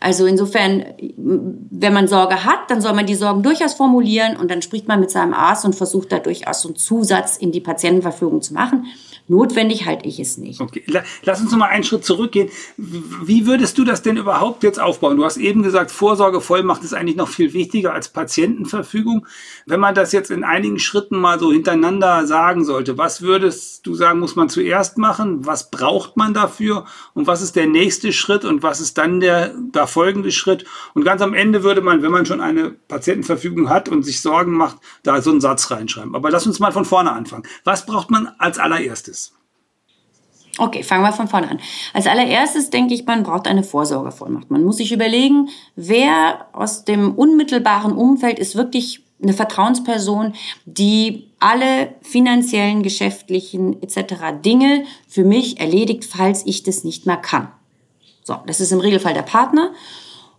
Also 0.00 0.24
insofern, 0.24 0.84
wenn 1.16 1.92
man 1.92 2.08
Sorge 2.08 2.44
hat, 2.44 2.70
dann 2.70 2.80
soll 2.80 2.94
man 2.94 3.04
die 3.04 3.14
Sorgen 3.14 3.42
durchaus 3.42 3.74
formulieren 3.74 4.36
und 4.38 4.50
dann 4.50 4.62
spricht 4.62 4.88
man 4.88 4.98
mit 4.98 5.10
seinem 5.10 5.34
Arzt 5.34 5.66
und 5.66 5.74
versucht 5.74 6.10
da 6.10 6.18
durchaus 6.18 6.62
so 6.62 6.68
einen 6.68 6.76
Zusatz 6.76 7.36
in 7.36 7.52
die 7.52 7.60
Patientenverfügung 7.60 8.40
zu 8.40 8.54
machen. 8.54 8.86
Notwendig 9.30 9.86
halte 9.86 10.08
ich 10.08 10.18
es 10.18 10.38
nicht. 10.38 10.60
Okay. 10.60 10.82
Lass 11.22 11.40
uns 11.40 11.52
noch 11.52 11.58
mal 11.58 11.68
einen 11.68 11.84
Schritt 11.84 12.04
zurückgehen. 12.04 12.48
Wie 12.76 13.46
würdest 13.46 13.78
du 13.78 13.84
das 13.84 14.02
denn 14.02 14.16
überhaupt 14.16 14.64
jetzt 14.64 14.80
aufbauen? 14.80 15.16
Du 15.16 15.24
hast 15.24 15.36
eben 15.36 15.62
gesagt, 15.62 15.92
Vorsorgevollmacht 15.92 16.82
ist 16.82 16.94
eigentlich 16.94 17.14
noch 17.14 17.28
viel 17.28 17.52
wichtiger 17.52 17.94
als 17.94 18.08
Patientenverfügung. 18.08 19.28
Wenn 19.66 19.78
man 19.78 19.94
das 19.94 20.10
jetzt 20.10 20.32
in 20.32 20.42
einigen 20.42 20.80
Schritten 20.80 21.16
mal 21.16 21.38
so 21.38 21.52
hintereinander 21.52 22.26
sagen 22.26 22.64
sollte, 22.64 22.98
was 22.98 23.22
würdest 23.22 23.86
du 23.86 23.94
sagen, 23.94 24.18
muss 24.18 24.34
man 24.34 24.48
zuerst 24.48 24.98
machen? 24.98 25.46
Was 25.46 25.70
braucht 25.70 26.16
man 26.16 26.34
dafür? 26.34 26.86
Und 27.14 27.28
was 27.28 27.40
ist 27.40 27.54
der 27.54 27.68
nächste 27.68 28.12
Schritt? 28.12 28.44
Und 28.44 28.64
was 28.64 28.80
ist 28.80 28.98
dann 28.98 29.20
der 29.20 29.54
da 29.70 29.86
folgende 29.90 30.32
Schritt? 30.32 30.64
Und 30.94 31.04
ganz 31.04 31.20
am 31.20 31.34
Ende 31.34 31.62
würde 31.62 31.82
man, 31.82 32.02
wenn 32.02 32.10
man 32.10 32.26
schon 32.26 32.40
eine 32.40 32.70
Patientenverfügung 32.70 33.68
hat 33.68 33.88
und 33.88 34.02
sich 34.02 34.20
Sorgen 34.20 34.52
macht, 34.52 34.78
da 35.02 35.20
so 35.20 35.30
einen 35.30 35.40
Satz 35.40 35.70
reinschreiben. 35.70 36.14
Aber 36.14 36.30
lass 36.30 36.46
uns 36.46 36.60
mal 36.60 36.72
von 36.72 36.84
vorne 36.84 37.12
anfangen. 37.12 37.44
Was 37.64 37.86
braucht 37.86 38.10
man 38.10 38.28
als 38.38 38.58
allererstes? 38.58 39.34
Okay, 40.58 40.82
fangen 40.82 41.02
wir 41.02 41.12
von 41.12 41.28
vorne 41.28 41.48
an. 41.48 41.60
Als 41.94 42.06
allererstes 42.06 42.70
denke 42.70 42.92
ich, 42.92 43.06
man 43.06 43.22
braucht 43.22 43.46
eine 43.46 43.62
Vorsorgevollmacht. 43.62 44.50
Man 44.50 44.64
muss 44.64 44.78
sich 44.78 44.92
überlegen, 44.92 45.48
wer 45.76 46.46
aus 46.52 46.84
dem 46.84 47.14
unmittelbaren 47.14 47.92
Umfeld 47.92 48.38
ist 48.38 48.56
wirklich 48.56 49.04
eine 49.22 49.32
Vertrauensperson, 49.32 50.34
die 50.64 51.30
alle 51.38 51.94
finanziellen, 52.02 52.82
geschäftlichen 52.82 53.82
etc. 53.82 54.42
Dinge 54.44 54.84
für 55.08 55.24
mich 55.24 55.60
erledigt, 55.60 56.04
falls 56.04 56.44
ich 56.46 56.62
das 56.62 56.84
nicht 56.84 57.06
mehr 57.06 57.16
kann. 57.16 57.48
So, 58.30 58.36
das 58.46 58.60
ist 58.60 58.70
im 58.70 58.78
Regelfall 58.78 59.12
der 59.12 59.22
Partner. 59.22 59.72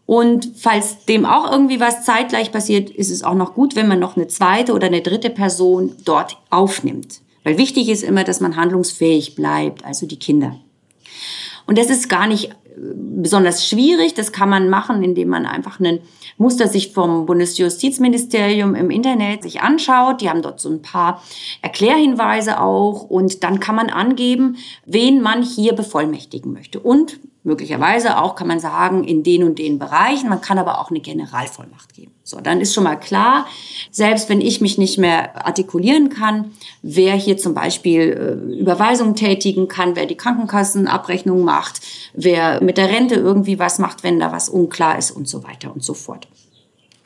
Und 0.05 0.53
falls 0.55 1.03
dem 1.03 1.25
auch 1.25 1.51
irgendwie 1.51 1.81
was 1.81 2.05
zeitgleich 2.05 2.53
passiert, 2.53 2.89
ist 2.89 3.11
es 3.11 3.21
auch 3.21 3.33
noch 3.33 3.53
gut, 3.53 3.75
wenn 3.75 3.89
man 3.89 3.99
noch 3.99 4.15
eine 4.15 4.29
zweite 4.29 4.71
oder 4.71 4.87
eine 4.87 5.01
dritte 5.01 5.29
Person 5.29 5.97
dort 6.05 6.37
aufnimmt. 6.49 7.19
Weil 7.43 7.57
wichtig 7.57 7.89
ist 7.89 8.03
immer, 8.03 8.23
dass 8.23 8.39
man 8.39 8.55
handlungsfähig 8.55 9.35
bleibt, 9.35 9.83
also 9.83 10.05
die 10.05 10.19
Kinder. 10.19 10.55
Und 11.67 11.77
das 11.77 11.89
ist 11.89 12.07
gar 12.07 12.27
nicht 12.27 12.45
äh, 12.45 12.51
besonders 12.95 13.67
schwierig. 13.67 14.13
Das 14.13 14.31
kann 14.31 14.47
man 14.47 14.69
machen, 14.69 15.03
indem 15.03 15.27
man 15.27 15.45
einfach 15.45 15.81
einen 15.81 15.99
Muster 16.37 16.69
sich 16.69 16.93
vom 16.93 17.25
Bundesjustizministerium 17.25 18.73
im 18.73 18.89
Internet 18.89 19.43
sich 19.43 19.59
anschaut. 19.59 20.21
Die 20.21 20.29
haben 20.29 20.41
dort 20.41 20.61
so 20.61 20.69
ein 20.69 20.81
paar 20.81 21.21
Erklärhinweise 21.61 22.61
auch. 22.61 23.03
Und 23.03 23.43
dann 23.43 23.59
kann 23.59 23.75
man 23.75 23.89
angeben, 23.89 24.55
wen 24.85 25.21
man 25.21 25.43
hier 25.43 25.73
bevollmächtigen 25.73 26.53
möchte. 26.53 26.79
Und 26.79 27.19
möglicherweise 27.43 28.17
auch 28.21 28.35
kann 28.35 28.47
man 28.47 28.59
sagen, 28.59 29.03
in 29.03 29.23
den 29.23 29.43
und 29.43 29.57
den 29.59 29.79
Bereichen. 29.79 30.29
Man 30.29 30.41
kann 30.41 30.59
aber 30.59 30.79
auch 30.79 30.89
eine 30.89 30.99
Generalvollmacht 30.99 31.93
geben. 31.93 32.11
So, 32.23 32.39
dann 32.39 32.61
ist 32.61 32.73
schon 32.73 32.83
mal 32.83 32.95
klar, 32.95 33.47
selbst 33.89 34.29
wenn 34.29 34.41
ich 34.41 34.61
mich 34.61 34.77
nicht 34.77 34.97
mehr 34.97 35.45
artikulieren 35.45 36.09
kann, 36.09 36.51
wer 36.81 37.13
hier 37.15 37.37
zum 37.37 37.53
Beispiel 37.53 38.01
äh, 38.01 38.59
Überweisungen 38.59 39.15
tätigen 39.15 39.67
kann, 39.67 39.95
wer 39.95 40.05
die 40.05 40.15
Krankenkassenabrechnung 40.15 41.43
macht, 41.43 41.81
wer 42.13 42.61
mit 42.63 42.77
der 42.77 42.89
Rente 42.89 43.15
irgendwie 43.15 43.59
was 43.59 43.79
macht, 43.79 44.03
wenn 44.03 44.19
da 44.19 44.31
was 44.31 44.49
unklar 44.49 44.97
ist 44.97 45.11
und 45.11 45.27
so 45.27 45.43
weiter 45.43 45.73
und 45.73 45.83
so 45.83 45.93
fort. 45.93 46.27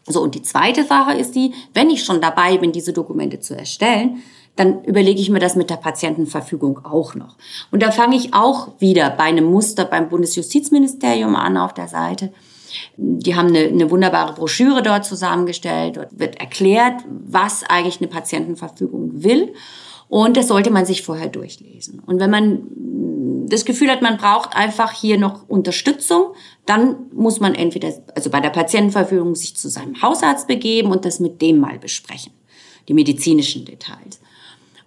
So, 0.07 0.21
und 0.21 0.35
die 0.35 0.43
zweite 0.43 0.83
Sache 0.83 1.13
ist 1.13 1.35
die, 1.35 1.53
wenn 1.73 1.89
ich 1.89 2.03
schon 2.03 2.21
dabei 2.21 2.57
bin, 2.57 2.71
diese 2.71 2.93
Dokumente 2.93 3.39
zu 3.39 3.57
erstellen, 3.57 4.21
dann 4.55 4.83
überlege 4.83 5.19
ich 5.19 5.29
mir 5.29 5.39
das 5.39 5.55
mit 5.55 5.69
der 5.69 5.75
Patientenverfügung 5.75 6.85
auch 6.85 7.15
noch. 7.15 7.35
Und 7.71 7.83
da 7.83 7.91
fange 7.91 8.15
ich 8.15 8.33
auch 8.33 8.69
wieder 8.79 9.09
bei 9.09 9.23
einem 9.23 9.45
Muster 9.45 9.85
beim 9.85 10.09
Bundesjustizministerium 10.09 11.35
an 11.35 11.57
auf 11.57 11.73
der 11.73 11.87
Seite 11.87 12.31
Die 12.97 13.35
haben 13.35 13.49
eine, 13.49 13.59
eine 13.59 13.91
wunderbare 13.91 14.33
Broschüre 14.33 14.81
dort 14.81 15.05
zusammengestellt. 15.05 15.97
Dort 15.97 16.19
wird 16.19 16.39
erklärt, 16.39 17.03
was 17.07 17.63
eigentlich 17.63 17.99
eine 17.99 18.07
Patientenverfügung 18.09 19.23
will. 19.23 19.53
Und 20.07 20.37
das 20.37 20.47
sollte 20.47 20.71
man 20.71 20.85
sich 20.85 21.01
vorher 21.01 21.29
durchlesen. 21.29 22.01
Und 22.05 22.19
wenn 22.19 22.29
man 22.29 22.63
das 23.49 23.65
Gefühl 23.65 23.89
hat, 23.89 24.01
man 24.01 24.17
braucht 24.17 24.55
einfach 24.55 24.91
hier 24.91 25.17
noch 25.17 25.47
Unterstützung, 25.47 26.33
dann 26.65 26.95
muss 27.13 27.39
man 27.39 27.55
entweder, 27.55 27.93
also 28.15 28.29
bei 28.29 28.39
der 28.39 28.49
Patientenverfügung 28.49 29.35
sich 29.35 29.55
zu 29.55 29.69
seinem 29.69 30.01
Hausarzt 30.01 30.47
begeben 30.47 30.91
und 30.91 31.05
das 31.05 31.19
mit 31.19 31.41
dem 31.41 31.59
mal 31.59 31.79
besprechen. 31.79 32.33
Die 32.87 32.93
medizinischen 32.93 33.65
Details. 33.65 34.19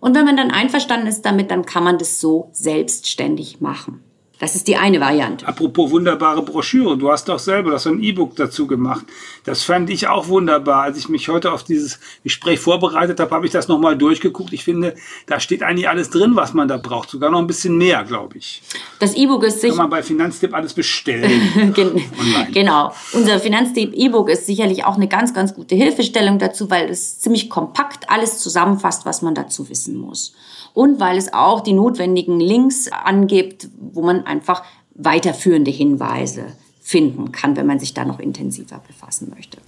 Und 0.01 0.15
wenn 0.15 0.25
man 0.25 0.37
dann 0.37 0.51
einverstanden 0.51 1.09
ist 1.09 1.23
damit, 1.23 1.51
dann 1.51 1.67
kann 1.67 1.85
man 1.85 1.99
das 1.99 2.21
so 2.21 2.51
selbstständig 2.53 3.61
machen. 3.61 4.03
Das 4.39 4.55
ist 4.55 4.69
die 4.69 4.77
eine 4.77 5.01
Variante. 5.01 5.47
Apropos 5.47 5.91
wunderbare 5.91 6.43
Broschüre, 6.43 6.97
du 6.97 7.11
hast 7.11 7.29
doch 7.29 7.41
selber 7.41 7.73
das 7.73 7.83
so 7.83 7.91
ein 7.91 8.03
E-Book 8.03 8.37
dazu 8.37 8.67
gemacht. 8.67 9.05
Das 9.45 9.65
fand 9.65 9.91
ich 9.91 10.07
auch 10.07 10.29
wunderbar. 10.29 10.83
Als 10.83 10.99
ich 10.99 11.09
mich 11.09 11.29
heute 11.29 11.53
auf 11.53 11.65
dieses 11.65 11.99
Gespräch 12.23 12.61
vorbereitet 12.61 13.19
habe, 13.19 13.35
habe 13.35 13.47
ich 13.47 13.53
das 13.53 13.67
nochmal 13.67 13.97
durchgeguckt. 13.97 14.53
Ich 14.53 14.63
finde, 14.63 14.95
da 15.27 15.41
steht 15.41 15.63
eigentlich 15.63 15.89
alles 15.89 16.11
drin, 16.11 16.37
was 16.37 16.55
man 16.55 16.69
da 16.69 16.77
braucht. 16.77 17.11
Sogar 17.11 17.31
noch 17.31 17.41
ein 17.41 17.47
bisschen 17.49 17.77
mehr, 17.77 18.05
glaube 18.05 18.39
ich. 18.39 18.63
Das 19.01 19.15
E-Book 19.15 19.43
ist 19.43 19.61
sicher. 19.61 19.75
Kann 19.75 19.85
man 19.85 19.91
bei 19.91 20.03
Finanztipp 20.03 20.55
alles 20.55 20.73
bestellen. 20.73 21.75
genau. 22.53 22.93
Unser 23.13 23.41
Finanztipp 23.41 23.93
E-Book 23.95 24.29
ist 24.29 24.47
sicherlich 24.47 24.85
auch 24.85 24.97
eine 24.97 25.09
ganz, 25.09 25.35
ganz 25.35 25.55
gute 25.55 25.75
Hilfestellung 25.75 26.39
dazu, 26.39 26.71
weil 26.71 26.89
es 26.89 27.19
ziemlich 27.19 27.51
kompakt 27.51 28.09
alles 28.09 28.39
zusammenfasst, 28.39 29.05
was 29.05 29.23
man 29.23 29.35
dazu 29.35 29.69
wissen 29.69 29.97
muss 29.97 30.35
und 30.75 31.01
weil 31.01 31.17
es 31.17 31.33
auch 31.33 31.61
die 31.61 31.73
notwendigen 31.73 32.41
Links 32.41 32.91
angibt, 32.91 33.69
wo 33.79 34.03
man 34.03 34.27
einfach 34.27 34.63
weiterführende 34.95 35.71
Hinweise 35.71 36.45
finden 36.81 37.33
kann, 37.33 37.57
wenn 37.57 37.67
man 37.67 37.79
sich 37.79 37.95
da 37.95 38.05
noch 38.05 38.19
intensiver 38.19 38.81
befassen 38.87 39.33
möchte. 39.35 39.59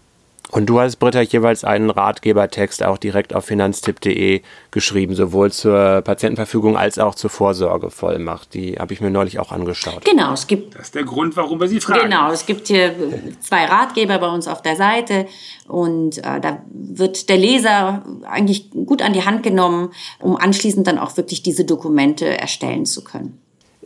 Und 0.50 0.66
du 0.66 0.80
hast, 0.80 0.96
Britta, 0.96 1.20
jeweils 1.20 1.62
einen 1.64 1.90
Ratgebertext 1.90 2.82
auch 2.82 2.98
direkt 2.98 3.34
auf 3.34 3.44
finanztipp.de 3.44 4.42
geschrieben, 4.70 5.14
sowohl 5.14 5.52
zur 5.52 6.02
Patientenverfügung 6.02 6.76
als 6.76 6.98
auch 6.98 7.14
zur 7.14 7.30
Vorsorgevollmacht. 7.30 8.54
Die 8.54 8.74
habe 8.74 8.92
ich 8.92 9.00
mir 9.00 9.10
neulich 9.10 9.38
auch 9.38 9.52
angeschaut. 9.52 10.04
Genau, 10.04 10.32
es 10.32 10.46
gibt. 10.46 10.74
Das 10.74 10.86
ist 10.86 10.94
der 10.94 11.04
Grund, 11.04 11.36
warum 11.36 11.60
wir 11.60 11.68
Sie 11.68 11.80
fragen. 11.80 12.02
Genau, 12.02 12.32
es 12.32 12.46
gibt 12.46 12.66
hier 12.66 12.94
zwei 13.40 13.64
Ratgeber 13.64 14.18
bei 14.18 14.28
uns 14.28 14.48
auf 14.48 14.60
der 14.60 14.74
Seite 14.74 15.26
und 15.68 16.18
äh, 16.18 16.40
da 16.40 16.62
wird 16.72 17.28
der 17.28 17.36
Leser 17.36 18.02
eigentlich 18.28 18.70
gut 18.70 19.02
an 19.02 19.12
die 19.12 19.24
Hand 19.24 19.44
genommen, 19.44 19.90
um 20.18 20.36
anschließend 20.36 20.86
dann 20.86 20.98
auch 20.98 21.16
wirklich 21.16 21.42
diese 21.42 21.64
Dokumente 21.64 22.26
erstellen 22.26 22.86
zu 22.86 23.04
können. 23.04 23.38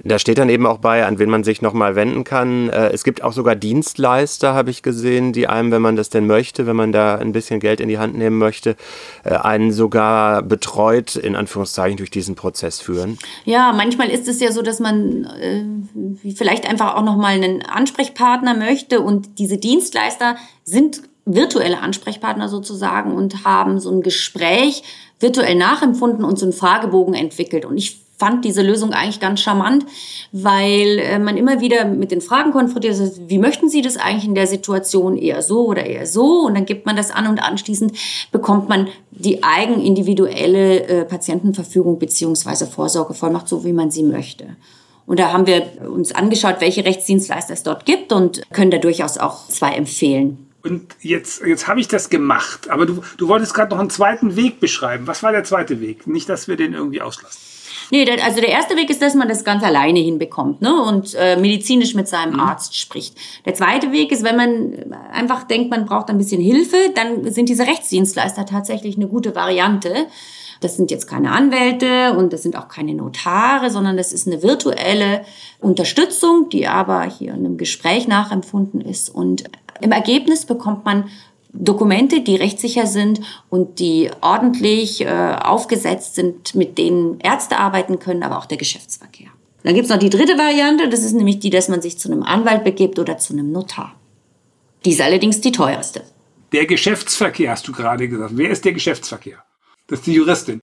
Da 0.02 0.18
steht 0.18 0.38
dann 0.38 0.48
eben 0.48 0.66
auch 0.66 0.78
bei, 0.78 1.06
an 1.06 1.20
wen 1.20 1.30
man 1.30 1.44
sich 1.44 1.62
nochmal 1.62 1.94
wenden 1.94 2.24
kann. 2.24 2.68
Äh, 2.68 2.88
es 2.88 3.04
gibt 3.04 3.22
auch 3.22 3.32
sogar 3.32 3.54
Dienstleister, 3.54 4.52
habe 4.52 4.70
ich 4.70 4.82
gesehen, 4.82 5.32
die 5.32 5.46
einem, 5.46 5.70
wenn 5.70 5.82
man 5.82 5.94
das 5.94 6.10
denn 6.10 6.26
möchte, 6.26 6.66
wenn 6.66 6.74
man 6.74 6.90
da 6.90 7.16
ein 7.16 7.32
bisschen 7.32 7.60
Geld 7.60 7.80
in 7.80 7.88
die 7.88 7.98
Hand 7.98 8.16
nehmen 8.16 8.38
möchte, 8.38 8.76
äh, 9.22 9.30
einen 9.30 9.70
sogar 9.72 10.42
betreut, 10.42 11.14
in 11.14 11.36
Anführungszeichen, 11.36 11.96
durch 11.96 12.10
diesen 12.10 12.34
Prozess 12.34 12.80
führen. 12.80 13.18
Ja, 13.44 13.72
manchmal 13.72 14.10
ist 14.10 14.26
es 14.26 14.40
ja 14.40 14.50
so, 14.50 14.62
dass 14.62 14.80
man 14.80 15.24
äh, 15.40 16.32
vielleicht 16.34 16.68
einfach 16.68 16.96
auch 16.96 17.04
nochmal 17.04 17.34
einen 17.34 17.62
Ansprechpartner 17.62 18.54
möchte 18.54 19.00
und 19.00 19.38
diese 19.38 19.58
Dienstleister 19.58 20.36
sind 20.64 21.02
virtuelle 21.24 21.80
Ansprechpartner 21.80 22.48
sozusagen 22.48 23.12
und 23.12 23.44
haben 23.44 23.78
so 23.80 23.90
ein 23.90 24.02
Gespräch 24.02 24.82
virtuell 25.20 25.54
nachempfunden 25.54 26.24
und 26.24 26.38
so 26.38 26.44
einen 26.44 26.52
Fragebogen 26.52 27.14
entwickelt. 27.14 27.64
Und 27.64 27.78
ich 27.78 28.03
fand 28.16 28.44
diese 28.44 28.62
Lösung 28.62 28.92
eigentlich 28.92 29.20
ganz 29.20 29.40
charmant, 29.40 29.84
weil 30.32 30.98
äh, 30.98 31.18
man 31.18 31.36
immer 31.36 31.60
wieder 31.60 31.84
mit 31.84 32.10
den 32.10 32.20
Fragen 32.20 32.52
konfrontiert 32.52 32.94
ist, 32.94 33.28
wie 33.28 33.38
möchten 33.38 33.68
Sie 33.68 33.82
das 33.82 33.96
eigentlich 33.96 34.24
in 34.24 34.34
der 34.34 34.46
Situation 34.46 35.16
eher 35.16 35.42
so 35.42 35.66
oder 35.66 35.84
eher 35.84 36.06
so? 36.06 36.46
Und 36.46 36.54
dann 36.54 36.66
gibt 36.66 36.86
man 36.86 36.96
das 36.96 37.10
an 37.10 37.26
und 37.26 37.42
anschließend 37.42 37.92
bekommt 38.30 38.68
man 38.68 38.88
die 39.10 39.42
eigenindividuelle 39.42 40.86
äh, 40.86 41.04
Patientenverfügung 41.04 41.98
beziehungsweise 41.98 42.66
Vorsorgevollmacht, 42.66 43.48
so 43.48 43.64
wie 43.64 43.72
man 43.72 43.90
sie 43.90 44.04
möchte. 44.04 44.56
Und 45.06 45.18
da 45.18 45.32
haben 45.32 45.46
wir 45.46 45.66
uns 45.90 46.14
angeschaut, 46.14 46.56
welche 46.60 46.84
Rechtsdienstleister 46.84 47.52
es 47.52 47.62
dort 47.62 47.84
gibt 47.84 48.12
und 48.12 48.42
können 48.52 48.70
da 48.70 48.78
durchaus 48.78 49.18
auch 49.18 49.48
zwei 49.48 49.72
empfehlen. 49.72 50.50
Und 50.62 50.96
jetzt, 51.02 51.42
jetzt 51.44 51.68
habe 51.68 51.80
ich 51.80 51.88
das 51.88 52.08
gemacht, 52.08 52.70
aber 52.70 52.86
du, 52.86 53.02
du 53.18 53.28
wolltest 53.28 53.52
gerade 53.52 53.70
noch 53.72 53.80
einen 53.80 53.90
zweiten 53.90 54.34
Weg 54.34 54.60
beschreiben. 54.60 55.06
Was 55.06 55.22
war 55.22 55.30
der 55.30 55.44
zweite 55.44 55.82
Weg? 55.82 56.06
Nicht, 56.06 56.30
dass 56.30 56.48
wir 56.48 56.56
den 56.56 56.72
irgendwie 56.72 57.02
auslassen. 57.02 57.53
Nee, 57.90 58.08
also 58.20 58.40
der 58.40 58.50
erste 58.50 58.76
Weg 58.76 58.90
ist, 58.90 59.02
dass 59.02 59.14
man 59.14 59.28
das 59.28 59.44
ganz 59.44 59.62
alleine 59.62 59.98
hinbekommt 59.98 60.62
ne? 60.62 60.74
und 60.82 61.14
äh, 61.14 61.36
medizinisch 61.36 61.94
mit 61.94 62.08
seinem 62.08 62.34
mhm. 62.34 62.40
Arzt 62.40 62.76
spricht. 62.78 63.16
Der 63.44 63.54
zweite 63.54 63.92
Weg 63.92 64.12
ist, 64.12 64.24
wenn 64.24 64.36
man 64.36 64.94
einfach 65.12 65.44
denkt, 65.44 65.70
man 65.70 65.86
braucht 65.86 66.08
ein 66.10 66.18
bisschen 66.18 66.40
Hilfe, 66.40 66.76
dann 66.94 67.30
sind 67.30 67.48
diese 67.48 67.66
Rechtsdienstleister 67.66 68.46
tatsächlich 68.46 68.96
eine 68.96 69.08
gute 69.08 69.34
Variante. 69.34 70.06
Das 70.60 70.76
sind 70.76 70.90
jetzt 70.90 71.06
keine 71.06 71.30
Anwälte 71.32 72.14
und 72.16 72.32
das 72.32 72.42
sind 72.42 72.56
auch 72.56 72.68
keine 72.68 72.94
Notare, 72.94 73.70
sondern 73.70 73.96
das 73.96 74.12
ist 74.12 74.26
eine 74.26 74.42
virtuelle 74.42 75.24
Unterstützung, 75.60 76.48
die 76.48 76.66
aber 76.66 77.02
hier 77.02 77.34
in 77.34 77.40
einem 77.40 77.58
Gespräch 77.58 78.08
nachempfunden 78.08 78.80
ist. 78.80 79.10
Und 79.10 79.44
im 79.80 79.92
Ergebnis 79.92 80.46
bekommt 80.46 80.84
man 80.84 81.10
Dokumente, 81.54 82.20
die 82.20 82.36
rechtssicher 82.36 82.86
sind 82.86 83.20
und 83.48 83.78
die 83.78 84.10
ordentlich 84.20 85.00
äh, 85.00 85.08
aufgesetzt 85.08 86.16
sind, 86.16 86.54
mit 86.54 86.78
denen 86.78 87.20
Ärzte 87.20 87.58
arbeiten 87.58 88.00
können, 88.00 88.22
aber 88.22 88.38
auch 88.38 88.46
der 88.46 88.58
Geschäftsverkehr. 88.58 89.28
Dann 89.62 89.74
gibt's 89.74 89.88
noch 89.88 89.98
die 89.98 90.10
dritte 90.10 90.36
Variante, 90.36 90.88
das 90.88 91.04
ist 91.04 91.14
nämlich 91.14 91.38
die, 91.38 91.50
dass 91.50 91.68
man 91.68 91.80
sich 91.80 91.98
zu 91.98 92.10
einem 92.10 92.22
Anwalt 92.22 92.64
begibt 92.64 92.98
oder 92.98 93.16
zu 93.16 93.32
einem 93.32 93.52
Notar. 93.52 93.94
Die 94.84 94.90
ist 94.90 95.00
allerdings 95.00 95.40
die 95.40 95.52
teuerste. 95.52 96.02
Der 96.52 96.66
Geschäftsverkehr 96.66 97.52
hast 97.52 97.66
du 97.66 97.72
gerade 97.72 98.08
gesagt. 98.08 98.36
Wer 98.36 98.50
ist 98.50 98.64
der 98.64 98.72
Geschäftsverkehr? 98.72 99.38
Das 99.86 100.00
ist 100.00 100.06
die 100.06 100.14
Juristin. 100.14 100.60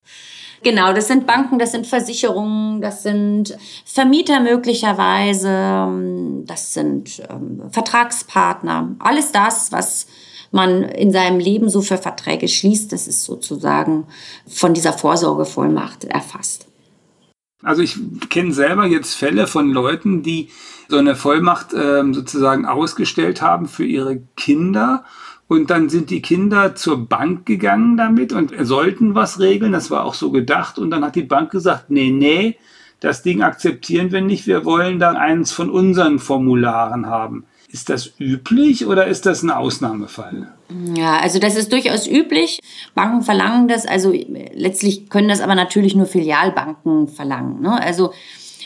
Genau, 0.63 0.93
das 0.93 1.07
sind 1.07 1.25
Banken, 1.25 1.57
das 1.57 1.71
sind 1.71 1.87
Versicherungen, 1.87 2.81
das 2.81 3.01
sind 3.01 3.57
Vermieter 3.83 4.39
möglicherweise, 4.39 6.43
das 6.45 6.73
sind 6.73 7.21
ähm, 7.29 7.63
Vertragspartner. 7.71 8.95
Alles 8.99 9.31
das, 9.31 9.71
was 9.71 10.05
man 10.51 10.83
in 10.83 11.11
seinem 11.11 11.39
Leben 11.39 11.69
so 11.69 11.81
für 11.81 11.97
Verträge 11.97 12.47
schließt, 12.47 12.91
das 12.91 13.07
ist 13.07 13.23
sozusagen 13.23 14.05
von 14.47 14.73
dieser 14.73 14.93
Vorsorgevollmacht 14.93 16.05
erfasst. 16.05 16.67
Also 17.63 17.81
ich 17.81 17.97
kenne 18.29 18.53
selber 18.53 18.85
jetzt 18.85 19.15
Fälle 19.15 19.47
von 19.47 19.71
Leuten, 19.71 20.23
die 20.23 20.49
so 20.89 20.97
eine 20.97 21.15
Vollmacht 21.15 21.73
äh, 21.73 22.03
sozusagen 22.11 22.65
ausgestellt 22.65 23.41
haben 23.41 23.67
für 23.67 23.85
ihre 23.85 24.21
Kinder. 24.35 25.05
Und 25.47 25.69
dann 25.69 25.89
sind 25.89 26.09
die 26.09 26.21
Kinder 26.21 26.75
zur 26.75 27.07
Bank 27.07 27.45
gegangen 27.45 27.97
damit 27.97 28.31
und 28.31 28.53
sollten 28.61 29.15
was 29.15 29.39
regeln. 29.39 29.73
Das 29.73 29.91
war 29.91 30.05
auch 30.05 30.13
so 30.13 30.31
gedacht. 30.31 30.79
Und 30.79 30.91
dann 30.91 31.03
hat 31.03 31.15
die 31.15 31.23
Bank 31.23 31.51
gesagt, 31.51 31.89
nee, 31.89 32.09
nee, 32.09 32.57
das 32.99 33.21
Ding 33.21 33.41
akzeptieren 33.41 34.11
wir 34.11 34.21
nicht. 34.21 34.47
Wir 34.47 34.63
wollen 34.63 34.99
dann 34.99 35.17
eins 35.17 35.51
von 35.51 35.69
unseren 35.69 36.19
Formularen 36.19 37.07
haben. 37.07 37.45
Ist 37.71 37.89
das 37.89 38.11
üblich 38.19 38.85
oder 38.85 39.07
ist 39.07 39.25
das 39.25 39.43
ein 39.43 39.49
Ausnahmefall? 39.49 40.51
Ja, 40.95 41.19
also 41.19 41.39
das 41.39 41.55
ist 41.55 41.71
durchaus 41.71 42.05
üblich. 42.05 42.59
Banken 42.95 43.21
verlangen 43.21 43.69
das, 43.69 43.85
also 43.85 44.11
letztlich 44.11 45.09
können 45.09 45.29
das 45.29 45.39
aber 45.39 45.55
natürlich 45.55 45.95
nur 45.95 46.05
Filialbanken 46.05 47.07
verlangen. 47.07 47.61
Ne? 47.61 47.81
Also 47.81 48.11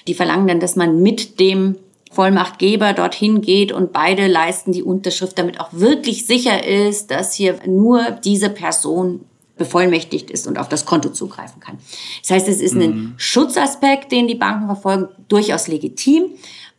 die 0.07 0.15
verlangen 0.15 0.47
dann, 0.47 0.59
dass 0.59 0.75
man 0.75 1.03
mit 1.03 1.39
dem 1.39 1.75
Vollmachtgeber 2.11 2.93
dorthin 2.93 3.41
geht 3.41 3.71
und 3.71 3.93
beide 3.93 4.25
leisten 4.25 4.71
die 4.71 4.83
Unterschrift, 4.83 5.37
damit 5.37 5.59
auch 5.59 5.69
wirklich 5.71 6.25
sicher 6.25 6.65
ist, 6.65 7.11
dass 7.11 7.33
hier 7.33 7.59
nur 7.67 8.11
diese 8.23 8.49
Person 8.49 9.25
bevollmächtigt 9.57 10.31
ist 10.31 10.47
und 10.47 10.57
auf 10.57 10.67
das 10.67 10.85
Konto 10.85 11.09
zugreifen 11.09 11.59
kann. 11.59 11.77
Das 12.21 12.31
heißt, 12.31 12.47
es 12.47 12.59
ist 12.59 12.73
ein 12.73 12.95
mhm. 12.95 13.13
Schutzaspekt, 13.17 14.11
den 14.11 14.27
die 14.27 14.35
Banken 14.35 14.65
verfolgen, 14.65 15.09
durchaus 15.27 15.67
legitim, 15.67 16.25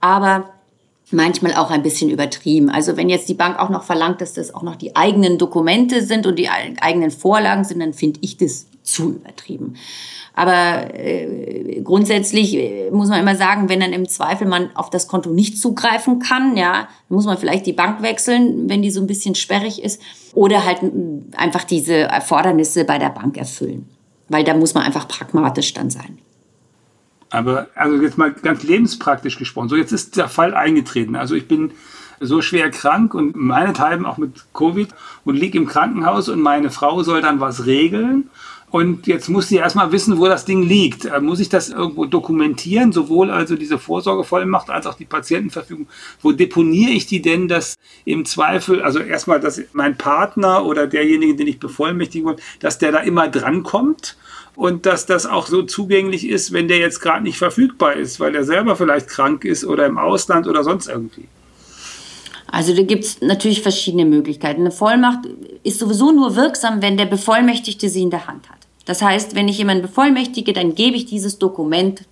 aber 0.00 0.50
manchmal 1.10 1.54
auch 1.54 1.70
ein 1.70 1.82
bisschen 1.82 2.10
übertrieben. 2.10 2.68
Also 2.68 2.96
wenn 2.96 3.08
jetzt 3.08 3.28
die 3.28 3.34
Bank 3.34 3.58
auch 3.58 3.68
noch 3.68 3.84
verlangt, 3.84 4.20
dass 4.20 4.32
das 4.32 4.52
auch 4.52 4.62
noch 4.62 4.76
die 4.76 4.96
eigenen 4.96 5.38
Dokumente 5.38 6.02
sind 6.02 6.26
und 6.26 6.36
die 6.36 6.48
eigenen 6.48 7.10
Vorlagen 7.10 7.64
sind, 7.64 7.80
dann 7.80 7.92
finde 7.92 8.20
ich 8.22 8.36
das 8.36 8.66
zu 8.82 9.10
übertrieben. 9.10 9.74
Aber 10.34 10.94
äh, 10.94 11.80
grundsätzlich 11.82 12.54
äh, 12.54 12.90
muss 12.90 13.08
man 13.08 13.20
immer 13.20 13.36
sagen, 13.36 13.68
wenn 13.68 13.80
dann 13.80 13.92
im 13.92 14.06
Zweifel 14.06 14.46
man 14.46 14.74
auf 14.76 14.90
das 14.90 15.08
Konto 15.08 15.30
nicht 15.30 15.58
zugreifen 15.58 16.18
kann, 16.18 16.56
ja, 16.56 16.88
muss 17.08 17.24
man 17.24 17.38
vielleicht 17.38 17.66
die 17.66 17.72
Bank 17.72 18.02
wechseln, 18.02 18.68
wenn 18.68 18.82
die 18.82 18.90
so 18.90 19.00
ein 19.00 19.06
bisschen 19.06 19.34
sperrig 19.34 19.82
ist, 19.82 20.00
oder 20.34 20.66
halt 20.66 20.80
einfach 21.36 21.64
diese 21.64 21.94
Erfordernisse 21.94 22.84
bei 22.84 22.98
der 22.98 23.08
Bank 23.08 23.38
erfüllen. 23.38 23.88
Weil 24.28 24.44
da 24.44 24.54
muss 24.54 24.74
man 24.74 24.84
einfach 24.84 25.08
pragmatisch 25.08 25.72
dann 25.72 25.88
sein. 25.88 26.18
Aber 27.36 27.66
also 27.74 28.00
jetzt 28.00 28.16
mal 28.16 28.32
ganz 28.32 28.62
lebenspraktisch 28.62 29.36
gesprochen. 29.36 29.68
So, 29.68 29.76
jetzt 29.76 29.92
ist 29.92 30.16
der 30.16 30.28
Fall 30.28 30.54
eingetreten. 30.54 31.16
Also 31.16 31.34
ich 31.34 31.46
bin 31.46 31.72
so 32.18 32.40
schwer 32.40 32.70
krank 32.70 33.12
und 33.12 33.36
meinethalben 33.36 34.06
auch 34.06 34.16
mit 34.16 34.32
Covid 34.54 34.88
und 35.24 35.36
liege 35.36 35.58
im 35.58 35.66
Krankenhaus 35.66 36.30
und 36.30 36.40
meine 36.40 36.70
Frau 36.70 37.02
soll 37.02 37.20
dann 37.20 37.38
was 37.38 37.66
regeln. 37.66 38.30
Und 38.70 39.06
jetzt 39.06 39.28
muss 39.28 39.48
sie 39.48 39.56
erstmal 39.56 39.92
wissen, 39.92 40.18
wo 40.18 40.26
das 40.26 40.44
Ding 40.44 40.62
liegt. 40.62 41.04
Äh, 41.04 41.20
muss 41.20 41.38
ich 41.38 41.48
das 41.48 41.68
irgendwo 41.68 42.06
dokumentieren, 42.06 42.90
sowohl 42.90 43.30
also 43.30 43.54
diese 43.54 43.78
Vorsorgevollmacht 43.78 44.70
als 44.70 44.86
auch 44.86 44.94
die 44.94 45.04
Patientenverfügung? 45.04 45.86
Wo 46.20 46.32
deponiere 46.32 46.90
ich 46.90 47.06
die 47.06 47.22
denn, 47.22 47.48
dass 47.48 47.76
im 48.04 48.24
Zweifel, 48.24 48.82
also 48.82 48.98
erstmal, 48.98 49.40
dass 49.40 49.62
mein 49.72 49.96
Partner 49.96 50.64
oder 50.64 50.86
derjenige, 50.86 51.36
den 51.36 51.46
ich 51.46 51.60
bevollmächtigen 51.60 52.28
will, 52.28 52.36
dass 52.60 52.78
der 52.78 52.92
da 52.92 52.98
immer 52.98 53.28
drankommt? 53.28 54.16
Und 54.56 54.86
dass 54.86 55.06
das 55.06 55.26
auch 55.26 55.46
so 55.46 55.62
zugänglich 55.62 56.26
ist, 56.26 56.52
wenn 56.52 56.66
der 56.66 56.78
jetzt 56.78 57.00
gerade 57.00 57.22
nicht 57.22 57.38
verfügbar 57.38 57.94
ist, 57.94 58.18
weil 58.18 58.34
er 58.34 58.44
selber 58.44 58.74
vielleicht 58.74 59.08
krank 59.08 59.44
ist 59.44 59.64
oder 59.64 59.86
im 59.86 59.98
Ausland 59.98 60.48
oder 60.48 60.64
sonst 60.64 60.88
irgendwie. 60.88 61.28
Also 62.50 62.74
da 62.74 62.82
gibt 62.82 63.04
es 63.04 63.20
natürlich 63.20 63.60
verschiedene 63.60 64.04
Möglichkeiten. 64.04 64.62
Eine 64.62 64.70
Vollmacht 64.70 65.20
ist 65.62 65.78
sowieso 65.78 66.10
nur 66.12 66.36
wirksam, 66.36 66.80
wenn 66.80 66.96
der 66.96 67.06
Bevollmächtigte 67.06 67.88
sie 67.88 68.02
in 68.02 68.10
der 68.10 68.26
Hand 68.26 68.48
hat. 68.48 68.58
Das 68.86 69.02
heißt, 69.02 69.34
wenn 69.34 69.48
ich 69.48 69.58
jemanden 69.58 69.82
bevollmächtige, 69.82 70.52
dann 70.52 70.74
gebe 70.74 70.96
ich 70.96 71.06
dieses 71.06 71.38
Dokument 71.38 72.04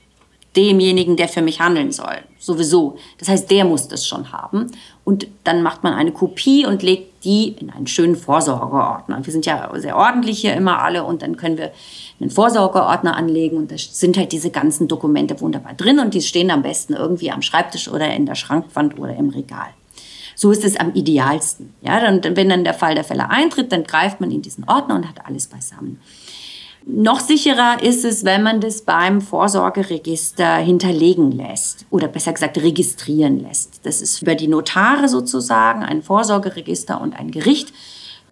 demjenigen, 0.57 1.17
der 1.17 1.29
für 1.29 1.43
mich 1.43 1.61
handeln 1.61 1.93
soll. 1.93 2.17
Sowieso. 2.39 2.97
Das 3.19 3.29
heißt, 3.29 3.51
der 3.51 3.65
muss 3.65 3.89
das 3.89 4.07
schon 4.07 4.33
haben. 4.33 4.71
Und 5.05 5.27
dann 5.45 5.63
macht 5.63 5.83
man 5.83 5.95
eine 5.95 6.13
Kopie 6.13 6.67
und 6.67 6.83
legt 6.83 7.25
die 7.25 7.49
in 7.49 7.71
einen 7.71 7.87
schönen 7.87 8.17
Vorsorgeordner. 8.17 9.25
Wir 9.25 9.33
sind 9.33 9.47
ja 9.47 9.71
sehr 9.77 9.97
ordentlich 9.97 10.41
hier 10.41 10.55
immer 10.55 10.83
alle 10.83 11.05
und 11.05 11.23
dann 11.23 11.37
können 11.37 11.59
wir 11.59 11.73
einen 12.21 12.31
Vorsorgeordner 12.31 13.17
anlegen 13.17 13.57
und 13.57 13.71
da 13.71 13.77
sind 13.77 14.17
halt 14.17 14.33
diese 14.33 14.51
ganzen 14.51 14.89
Dokumente 14.89 15.41
wunderbar 15.41 15.75
drin 15.75 15.99
und 15.99 16.15
die 16.15 16.23
stehen 16.23 16.51
am 16.51 16.63
besten 16.63 16.95
irgendwie 16.95 17.31
am 17.31 17.43
Schreibtisch 17.43 17.89
oder 17.89 18.13
in 18.15 18.27
der 18.27 18.35
Schrankwand 18.35 18.99
oder 18.99 19.17
im 19.17 19.31
Regal. 19.31 19.69
So 20.37 20.51
ist 20.51 20.65
es 20.65 20.77
am 20.77 20.93
idealsten. 20.95 21.75
Ja, 21.83 22.01
dann, 22.01 22.37
wenn 22.37 22.49
dann 22.49 22.65
der 22.65 22.75
Fall 22.75 22.95
der 22.95 23.05
Fälle 23.05 23.31
eintritt, 23.31 23.73
dann 23.73 23.85
greift 23.85 24.21
man 24.21 24.31
in 24.31 24.43
diesen 24.43 24.69
Ordner 24.69 24.97
und 24.97 25.09
hat 25.09 25.27
alles 25.27 25.47
beisammen. 25.47 26.01
Noch 26.87 27.21
sicherer 27.21 27.83
ist 27.83 28.05
es, 28.05 28.25
wenn 28.25 28.43
man 28.43 28.61
das 28.61 28.83
beim 28.83 29.23
Vorsorgeregister 29.23 30.57
hinterlegen 30.57 31.33
lässt 31.33 31.87
oder 31.89 32.09
besser 32.09 32.35
gesagt 32.35 32.59
registrieren 32.59 33.43
lässt. 33.43 33.81
Das 33.85 34.03
ist 34.03 34.21
über 34.21 34.35
die 34.35 34.49
Notare 34.49 35.09
sozusagen 35.09 35.83
ein 35.83 36.03
Vorsorgeregister 36.03 37.01
und 37.01 37.15
ein 37.15 37.31
Gericht 37.31 37.73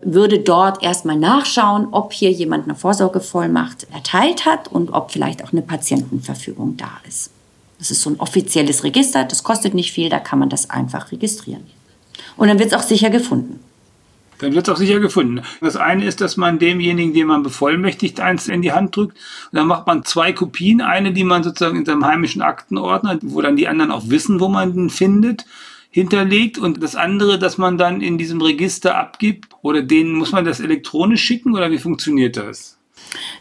würde 0.03 0.41
dort 0.41 0.83
erstmal 0.83 1.17
nachschauen, 1.17 1.89
ob 1.91 2.13
hier 2.13 2.31
jemand 2.31 2.65
eine 2.65 2.75
Vorsorgevollmacht 2.75 3.87
erteilt 3.93 4.45
hat 4.45 4.69
und 4.69 4.91
ob 4.91 5.11
vielleicht 5.13 5.45
auch 5.45 5.53
eine 5.53 5.63
Patientenverfügung 5.63 6.77
da 6.77 6.91
ist. 7.09 7.31
Das 7.79 7.91
ist 7.91 8.03
so 8.03 8.11
ein 8.11 8.21
offizielles 8.21 8.85
Register, 8.85 9.25
das 9.25 9.43
kostet 9.43 9.75
nicht 9.75 9.93
viel, 9.93 10.09
da 10.09 10.19
kann 10.19 10.39
man 10.39 10.49
das 10.49 10.71
einfach 10.71 11.11
registrieren. 11.11 11.65
Und 12.37 12.49
dann 12.49 12.59
wird 12.59 12.73
es 12.73 12.79
auch 12.79 12.83
sicher 12.83 13.11
gefunden. 13.11 13.61
Dann 14.39 14.55
wird 14.55 14.67
es 14.67 14.75
auch 14.75 14.79
sicher 14.79 14.99
gefunden. 14.99 15.43
Das 15.61 15.77
eine 15.77 16.05
ist, 16.05 16.21
dass 16.21 16.37
man 16.37 16.59
demjenigen, 16.59 17.15
den 17.15 17.29
man 17.29 17.45
bevollmächtigt, 17.45 18.19
eins 18.19 18.49
in 18.49 18.61
die 18.61 18.73
Hand 18.73 18.97
drückt. 18.97 19.17
Und 19.53 19.57
dann 19.57 19.69
macht 19.69 19.87
man 19.87 20.05
zwei 20.05 20.33
Kopien. 20.33 20.81
Eine, 20.81 21.13
die 21.13 21.23
man 21.23 21.45
sozusagen 21.45 21.79
in 21.79 21.85
seinem 21.85 22.05
heimischen 22.05 22.43
Aktenordner, 22.43 23.19
wo 23.23 23.41
dann 23.41 23.57
die 23.57 23.69
anderen 23.69 23.93
auch 23.93 24.03
wissen, 24.09 24.41
wo 24.41 24.49
man 24.49 24.75
den 24.75 24.91
findet, 24.91 25.45
hinterlegt. 25.93 26.59
Und 26.59 26.83
das 26.83 26.97
andere, 26.97 27.39
dass 27.39 27.57
man 27.57 27.79
dann 27.79 28.01
in 28.01 28.19
diesem 28.19 28.41
Register 28.41 28.99
abgibt. 28.99 29.55
Oder 29.63 29.83
denen 29.83 30.15
muss 30.15 30.33
man 30.33 30.45
das 30.45 30.59
elektronisch 30.59 31.23
schicken 31.23 31.55
oder 31.55 31.71
wie 31.71 31.79
funktioniert 31.79 32.37
das? 32.37 32.79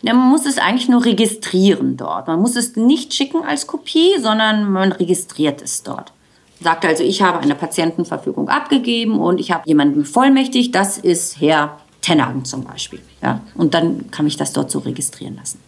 Ja, 0.03 0.13
man 0.13 0.29
muss 0.29 0.45
es 0.45 0.59
eigentlich 0.59 0.89
nur 0.89 1.03
registrieren 1.03 1.97
dort. 1.97 2.27
Man 2.27 2.39
muss 2.39 2.55
es 2.55 2.75
nicht 2.75 3.13
schicken 3.13 3.41
als 3.43 3.65
Kopie, 3.65 4.19
sondern 4.19 4.71
man 4.71 4.91
registriert 4.91 5.63
es 5.63 5.81
dort 5.81 6.13
sagt 6.61 6.85
also, 6.85 7.03
ich 7.03 7.21
habe 7.21 7.39
eine 7.39 7.55
Patientenverfügung 7.55 8.47
abgegeben 8.47 9.19
und 9.19 9.39
ich 9.39 9.51
habe 9.51 9.67
jemanden 9.67 10.01
bevollmächtigt, 10.01 10.73
das 10.73 10.97
ist 10.97 11.41
Herr 11.41 11.79
Tenhagen 12.01 12.45
zum 12.45 12.63
Beispiel. 12.63 12.99
Ja? 13.21 13.41
Und 13.55 13.73
dann 13.73 14.11
kann 14.11 14.27
ich 14.27 14.37
das 14.37 14.53
dort 14.53 14.71
so 14.71 14.79
registrieren 14.79 15.35
lassen. 15.35 15.59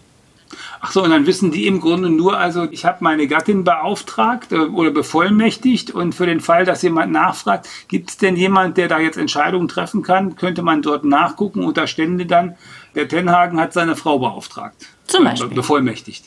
Ach 0.86 0.92
so, 0.92 1.02
und 1.02 1.12
dann 1.12 1.26
wissen 1.26 1.50
die 1.50 1.66
im 1.66 1.80
Grunde 1.80 2.10
nur, 2.10 2.38
also 2.38 2.68
ich 2.70 2.84
habe 2.84 2.98
meine 3.00 3.26
Gattin 3.26 3.64
beauftragt 3.64 4.52
äh, 4.52 4.58
oder 4.58 4.92
bevollmächtigt 4.92 5.92
und 5.92 6.14
für 6.14 6.26
den 6.26 6.42
Fall, 6.42 6.66
dass 6.66 6.82
jemand 6.82 7.10
nachfragt, 7.14 7.70
gibt 7.88 8.10
es 8.10 8.18
denn 8.18 8.36
jemand, 8.36 8.76
der 8.76 8.90
da 8.90 9.00
jetzt 9.00 9.18
Entscheidungen 9.18 9.70
treffen 9.70 10.04
kann, 10.04 10.36
könnte 10.36 10.62
man 10.62 10.82
dort 10.82 11.06
nachgucken 11.06 11.64
und 11.64 11.78
da 11.78 11.88
stände 11.88 12.26
dann, 12.26 12.58
der 12.96 13.08
Tenhagen 13.08 13.62
hat 13.62 13.72
seine 13.72 13.96
Frau 13.96 14.20
beauftragt. 14.20 14.76
Zum 15.08 15.24
Beispiel. 15.24 15.56
Bevollmächtigt. 15.56 16.26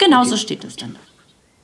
Genau 0.00 0.22
okay. 0.22 0.30
so 0.30 0.36
steht 0.36 0.64
es 0.64 0.74
dann. 0.74 0.96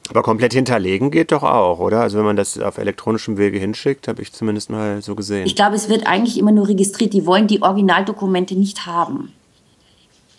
Aber 0.09 0.23
komplett 0.23 0.53
hinterlegen 0.53 1.11
geht 1.11 1.33
doch 1.33 1.43
auch, 1.43 1.81
oder? 1.81 2.03
Also 2.03 2.19
wenn 2.19 2.25
man 2.25 2.37
das 2.37 2.57
auf 2.61 2.79
elektronischem 2.79 3.37
Wege 3.37 3.59
hinschickt, 3.59 4.07
habe 4.07 4.23
ich 4.23 4.33
zumindest 4.33 4.71
mal 4.71 5.03
so 5.03 5.17
gesehen. 5.17 5.45
Ich 5.45 5.57
glaube, 5.57 5.75
es 5.75 5.89
wird 5.89 6.07
eigentlich 6.07 6.39
immer 6.39 6.53
nur 6.53 6.69
registriert. 6.69 7.13
Die 7.15 7.27
wollen 7.27 7.49
die 7.49 7.63
Originaldokumente 7.63 8.55
nicht 8.55 8.87
haben. 8.87 9.33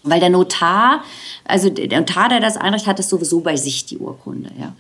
Weil 0.03 0.19
der 0.19 0.29
Notar, 0.29 1.03
also 1.45 1.69
der 1.69 1.99
Notar, 1.99 2.29
der 2.29 2.39
das 2.39 2.57
einreicht, 2.57 2.87
hat 2.87 2.99
das 2.99 3.09
sowieso 3.09 3.41
bei 3.41 3.55
sich, 3.55 3.85
die 3.85 3.97
Urkunde, 3.97 4.49
ja. 4.59 4.73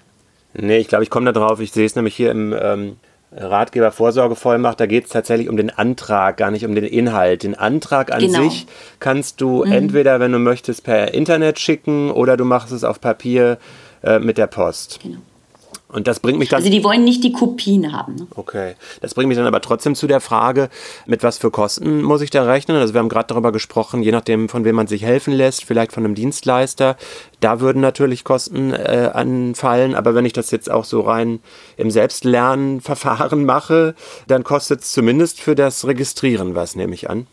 Nee, 0.53 0.77
ich 0.77 0.87
glaube, 0.87 1.03
ich 1.03 1.09
komme 1.09 1.31
da 1.31 1.39
drauf. 1.39 1.59
Ich 1.59 1.71
sehe 1.71 1.85
es 1.85 1.95
nämlich 1.95 2.15
hier 2.15 2.31
im 2.31 2.55
ähm, 2.59 2.97
Ratgeber 3.31 3.91
Vorsorgevollmacht. 3.91 4.79
Da 4.79 4.85
geht 4.87 5.05
es 5.05 5.11
tatsächlich 5.11 5.49
um 5.49 5.57
den 5.57 5.69
Antrag, 5.69 6.37
gar 6.37 6.51
nicht 6.51 6.65
um 6.65 6.73
den 6.73 6.85
Inhalt. 6.85 7.43
Den 7.43 7.55
Antrag 7.55 8.11
an 8.11 8.21
genau. 8.21 8.43
sich 8.43 8.65
kannst 8.99 9.41
du 9.41 9.63
mhm. 9.63 9.71
entweder, 9.71 10.19
wenn 10.19 10.31
du 10.31 10.39
möchtest, 10.39 10.83
per 10.83 11.13
Internet 11.13 11.59
schicken 11.59 12.11
oder 12.11 12.35
du 12.35 12.45
machst 12.45 12.71
es 12.71 12.83
auf 12.83 12.99
Papier 12.99 13.57
äh, 14.03 14.19
mit 14.19 14.37
der 14.37 14.47
Post. 14.47 14.99
Genau. 15.03 15.19
Und 15.91 16.07
das 16.07 16.19
bringt 16.19 16.37
mich 16.37 16.49
dann. 16.49 16.57
Also 16.57 16.69
die 16.69 16.83
wollen 16.83 17.03
nicht 17.03 17.23
die 17.23 17.31
Kopien 17.31 17.91
haben. 17.91 18.15
Ne? 18.15 18.27
Okay. 18.35 18.75
Das 19.01 19.15
bringt 19.15 19.27
mich 19.27 19.37
dann 19.37 19.47
aber 19.47 19.59
trotzdem 19.59 19.95
zu 19.95 20.05
der 20.05 20.21
Frage, 20.21 20.69
mit 21.07 21.23
was 21.23 21.39
für 21.39 21.49
Kosten 21.49 22.03
muss 22.03 22.21
ich 22.21 22.29
da 22.29 22.43
rechnen? 22.43 22.77
Also 22.77 22.93
wir 22.93 22.99
haben 22.99 23.09
gerade 23.09 23.27
darüber 23.27 23.51
gesprochen, 23.51 24.03
je 24.03 24.11
nachdem, 24.11 24.49
von 24.49 24.65
wem 24.65 24.75
man 24.75 24.85
sich 24.85 25.01
helfen 25.01 25.33
lässt, 25.33 25.65
vielleicht 25.65 25.91
von 25.91 26.05
einem 26.05 26.13
Dienstleister. 26.13 26.95
Da 27.39 27.59
würden 27.59 27.81
natürlich 27.81 28.23
Kosten 28.23 28.71
äh, 28.71 29.09
anfallen. 29.11 29.95
Aber 29.95 30.13
wenn 30.13 30.25
ich 30.25 30.33
das 30.33 30.51
jetzt 30.51 30.69
auch 30.69 30.85
so 30.85 31.01
rein 31.01 31.39
im 31.75 31.89
Selbstlernverfahren 31.89 33.43
mache, 33.45 33.95
dann 34.27 34.43
kostet 34.43 34.81
es 34.81 34.91
zumindest 34.91 35.41
für 35.41 35.55
das 35.55 35.87
Registrieren 35.87 36.53
was, 36.53 36.75
nehme 36.75 36.93
ich 36.93 37.09
an. 37.09 37.25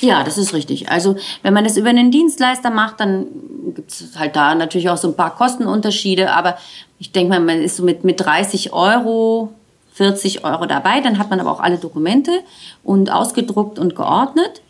Ja, 0.00 0.24
das 0.24 0.38
ist 0.38 0.54
richtig. 0.54 0.88
Also 0.88 1.16
wenn 1.42 1.54
man 1.54 1.64
das 1.64 1.76
über 1.76 1.90
einen 1.90 2.10
Dienstleister 2.10 2.70
macht, 2.70 3.00
dann 3.00 3.26
gibt 3.74 3.92
es 3.92 4.18
halt 4.18 4.34
da 4.34 4.54
natürlich 4.54 4.88
auch 4.88 4.96
so 4.96 5.08
ein 5.08 5.16
paar 5.16 5.34
Kostenunterschiede. 5.34 6.32
Aber 6.32 6.56
ich 6.98 7.12
denke 7.12 7.30
mal, 7.30 7.40
man 7.40 7.62
ist 7.62 7.76
so 7.76 7.84
mit, 7.84 8.04
mit 8.04 8.20
30 8.20 8.72
Euro, 8.72 9.52
40 9.94 10.44
Euro 10.44 10.66
dabei. 10.66 11.00
Dann 11.00 11.18
hat 11.18 11.30
man 11.30 11.40
aber 11.40 11.52
auch 11.52 11.60
alle 11.60 11.76
Dokumente 11.76 12.32
und 12.82 13.10
ausgedruckt 13.10 13.78
und 13.78 13.94
geordnet. 13.94 14.62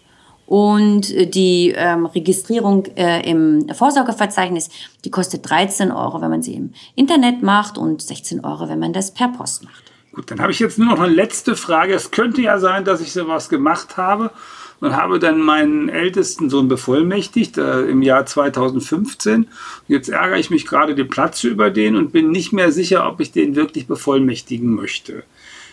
Und 0.46 1.34
die 1.36 1.72
ähm, 1.76 2.06
Registrierung 2.06 2.86
äh, 2.96 3.22
im 3.30 3.68
Vorsorgeverzeichnis, 3.72 4.68
die 5.04 5.10
kostet 5.10 5.48
13 5.48 5.92
Euro, 5.92 6.20
wenn 6.20 6.30
man 6.30 6.42
sie 6.42 6.54
im 6.54 6.72
Internet 6.96 7.40
macht 7.40 7.78
und 7.78 8.02
16 8.02 8.44
Euro, 8.44 8.68
wenn 8.68 8.80
man 8.80 8.92
das 8.92 9.12
per 9.14 9.28
Post 9.28 9.62
macht. 9.62 9.84
Gut, 10.12 10.28
dann 10.28 10.40
habe 10.40 10.50
ich 10.50 10.58
jetzt 10.58 10.76
nur 10.76 10.88
noch 10.88 10.98
eine 10.98 11.12
letzte 11.12 11.54
Frage. 11.54 11.94
Es 11.94 12.10
könnte 12.10 12.42
ja 12.42 12.58
sein, 12.58 12.84
dass 12.84 13.00
ich 13.00 13.12
sowas 13.12 13.48
gemacht 13.48 13.96
habe 13.96 14.32
und 14.80 14.96
habe 14.96 15.18
dann 15.18 15.40
meinen 15.40 15.88
ältesten 15.88 16.48
Sohn 16.48 16.68
bevollmächtigt 16.68 17.58
äh, 17.58 17.82
im 17.82 18.02
Jahr 18.02 18.26
2015. 18.26 19.48
jetzt 19.88 20.08
ärgere 20.08 20.38
ich 20.38 20.50
mich 20.50 20.66
gerade 20.66 20.94
den 20.94 21.08
Platz 21.08 21.44
über 21.44 21.70
den 21.70 21.96
und 21.96 22.12
bin 22.12 22.30
nicht 22.30 22.52
mehr 22.52 22.72
sicher, 22.72 23.06
ob 23.06 23.20
ich 23.20 23.32
den 23.32 23.56
wirklich 23.56 23.86
bevollmächtigen 23.86 24.74
möchte. 24.74 25.22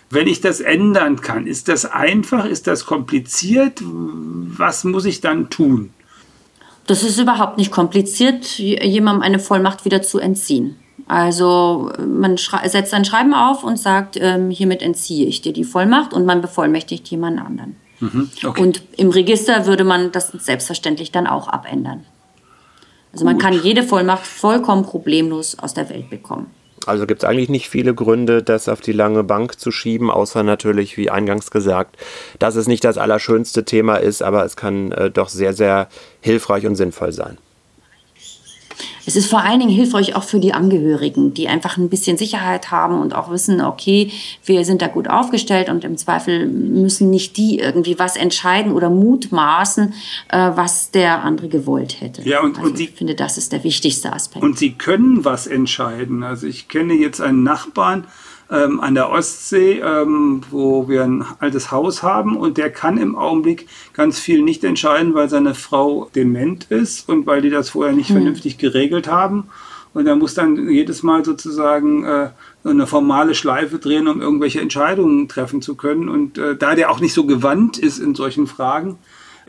Wenn 0.10 0.28
ich 0.28 0.40
das 0.40 0.62
ändern 0.62 1.22
kann, 1.22 1.48
ist 1.48 1.68
das 1.68 1.86
einfach? 1.86 2.46
Ist 2.46 2.68
das 2.68 2.86
kompliziert? 2.86 3.82
Was 3.84 4.84
muss 4.84 5.06
ich 5.06 5.20
dann 5.20 5.50
tun? 5.50 5.92
Das 6.86 7.04
ist 7.04 7.20
überhaupt 7.20 7.58
nicht 7.58 7.72
kompliziert, 7.72 8.58
jemandem 8.58 9.22
eine 9.22 9.40
Vollmacht 9.40 9.84
wieder 9.84 10.02
zu 10.02 10.20
entziehen. 10.20 10.78
Also 11.08 11.92
man 12.00 12.38
setzt 12.38 12.94
ein 12.94 13.06
Schreiben 13.06 13.34
auf 13.34 13.64
und 13.64 13.78
sagt, 13.78 14.18
ähm, 14.20 14.50
hiermit 14.50 14.82
entziehe 14.82 15.28
ich 15.28 15.42
dir 15.42 15.54
die 15.54 15.64
Vollmacht 15.64 16.14
und 16.14 16.26
man 16.26 16.42
bevollmächtigt 16.42 17.08
jemanden 17.10 17.40
anderen. 17.40 17.76
Mhm, 18.00 18.30
okay. 18.46 18.62
Und 18.62 18.82
im 18.98 19.10
Register 19.10 19.66
würde 19.66 19.84
man 19.84 20.12
das 20.12 20.30
selbstverständlich 20.30 21.12
dann 21.12 21.28
auch 21.28 21.48
abändern. 21.48 22.06
Also 23.14 23.26
man 23.26 23.38
kann 23.38 23.54
jede 23.54 23.84
Vollmacht 23.84 24.28
vollkommen 24.28 24.84
problemlos 24.84 25.58
aus 25.58 25.74
der 25.74 25.90
Welt 25.90 26.10
bekommen. 26.10 26.52
Also 26.86 27.06
gibt 27.06 27.24
es 27.24 27.30
eigentlich 27.30 27.50
nicht 27.50 27.70
viele 27.70 27.94
Gründe, 27.94 28.44
das 28.44 28.70
auf 28.70 28.80
die 28.80 28.92
lange 28.92 29.24
Bank 29.24 29.60
zu 29.60 29.72
schieben, 29.72 30.10
außer 30.10 30.44
natürlich, 30.44 30.96
wie 30.98 31.10
eingangs 31.10 31.52
gesagt, 31.52 31.98
dass 32.40 32.56
es 32.56 32.68
nicht 32.68 32.84
das 32.84 32.98
allerschönste 32.98 33.66
Thema 33.66 33.96
ist, 33.96 34.22
aber 34.22 34.46
es 34.46 34.56
kann 34.56 34.92
äh, 34.92 35.10
doch 35.10 35.30
sehr, 35.30 35.54
sehr 35.54 35.90
hilfreich 36.22 36.66
und 36.66 36.76
sinnvoll 36.76 37.12
sein. 37.12 37.38
Es 39.06 39.16
ist 39.16 39.30
vor 39.30 39.44
allen 39.44 39.60
Dingen 39.60 39.72
hilfreich 39.72 40.16
auch 40.16 40.24
für 40.24 40.40
die 40.40 40.54
Angehörigen, 40.54 41.34
die 41.34 41.48
einfach 41.48 41.78
ein 41.78 41.90
bisschen 41.90 42.18
Sicherheit 42.18 42.72
haben 42.72 43.00
und 43.00 43.16
auch 43.16 43.32
wissen, 43.32 43.62
okay, 43.62 44.12
wir 44.46 44.66
sind 44.66 44.82
da 44.82 44.88
gut 44.88 45.10
aufgestellt 45.10 45.70
und 45.70 45.84
im 45.84 45.98
Zweifel 45.98 46.48
müssen 46.48 47.10
nicht 47.10 47.38
die 47.38 47.60
irgendwie 47.60 47.98
was 48.00 48.16
entscheiden 48.16 48.72
oder 48.74 48.90
mutmaßen, 48.90 49.94
äh, 50.30 50.52
was 50.56 50.92
der 50.92 51.24
andere 51.24 51.48
gewollt 51.48 52.02
hätte. 52.02 52.22
Ja, 52.28 52.42
und, 52.42 52.58
also 52.58 52.70
und 52.70 52.80
ich 52.80 52.92
finde, 52.92 53.16
das 53.16 53.38
ist 53.38 53.52
der 53.52 53.64
wichtigste 53.64 54.14
Aspekt. 54.14 54.44
Und 54.44 54.58
sie 54.58 54.74
können 54.74 55.24
was 55.26 55.48
entscheiden. 55.48 56.24
Also 56.24 56.48
ich 56.48 56.68
kenne 56.68 56.94
jetzt 56.94 57.22
einen 57.22 57.44
Nachbarn, 57.44 58.06
ähm, 58.50 58.80
an 58.80 58.96
der 58.96 59.10
Ostsee, 59.10 59.80
ähm, 59.80 60.42
wo 60.50 60.88
wir 60.88 61.04
ein 61.04 61.26
altes 61.40 61.72
Haus 61.72 62.04
haben 62.04 62.38
und 62.38 62.58
der 62.58 62.72
kann 62.72 62.98
im 62.98 63.16
Augenblick 63.16 63.68
ganz 63.94 64.20
viel 64.20 64.42
nicht 64.42 64.64
entscheiden, 64.64 65.14
weil 65.14 65.30
seine 65.30 65.54
Frau 65.54 66.10
dement 66.16 66.66
ist 66.66 67.10
und 67.10 67.26
weil 67.28 67.42
die 67.42 67.50
das 67.50 67.72
vorher 67.72 67.94
nicht 67.94 68.10
mhm. 68.10 68.16
vernünftig 68.16 68.58
geregelt 68.58 69.08
haben. 69.08 69.50
Und 69.94 70.06
er 70.06 70.16
muss 70.16 70.36
dann 70.36 70.70
jedes 70.70 71.02
Mal 71.02 71.26
sozusagen 71.26 72.04
äh, 72.04 72.30
eine 72.64 72.86
formale 72.86 73.34
Schleife 73.34 73.80
drehen, 73.80 74.08
um 74.08 74.22
irgendwelche 74.22 74.62
Entscheidungen 74.62 75.28
treffen 75.28 75.62
zu 75.62 75.76
können. 75.76 76.08
Und 76.08 76.38
äh, 76.38 76.56
da 76.56 76.76
der 76.76 76.92
auch 76.92 77.00
nicht 77.00 77.14
so 77.14 77.26
gewandt 77.26 77.78
ist 77.78 77.98
in 77.98 78.14
solchen 78.14 78.46
Fragen, 78.46 79.00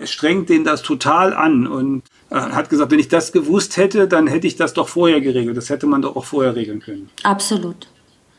strengt 0.04 0.48
den 0.48 0.64
das 0.64 0.82
total 0.82 1.34
an 1.34 1.66
und 1.66 2.02
äh, 2.30 2.36
hat 2.36 2.70
gesagt, 2.70 2.92
wenn 2.92 2.98
ich 2.98 3.08
das 3.08 3.32
gewusst 3.32 3.76
hätte, 3.76 4.08
dann 4.08 4.26
hätte 4.26 4.46
ich 4.46 4.56
das 4.56 4.72
doch 4.72 4.88
vorher 4.88 5.20
geregelt. 5.20 5.56
Das 5.56 5.70
hätte 5.70 5.86
man 5.86 6.02
doch 6.02 6.16
auch 6.16 6.24
vorher 6.24 6.56
regeln 6.56 6.80
können. 6.80 7.10
Absolut. 7.24 7.88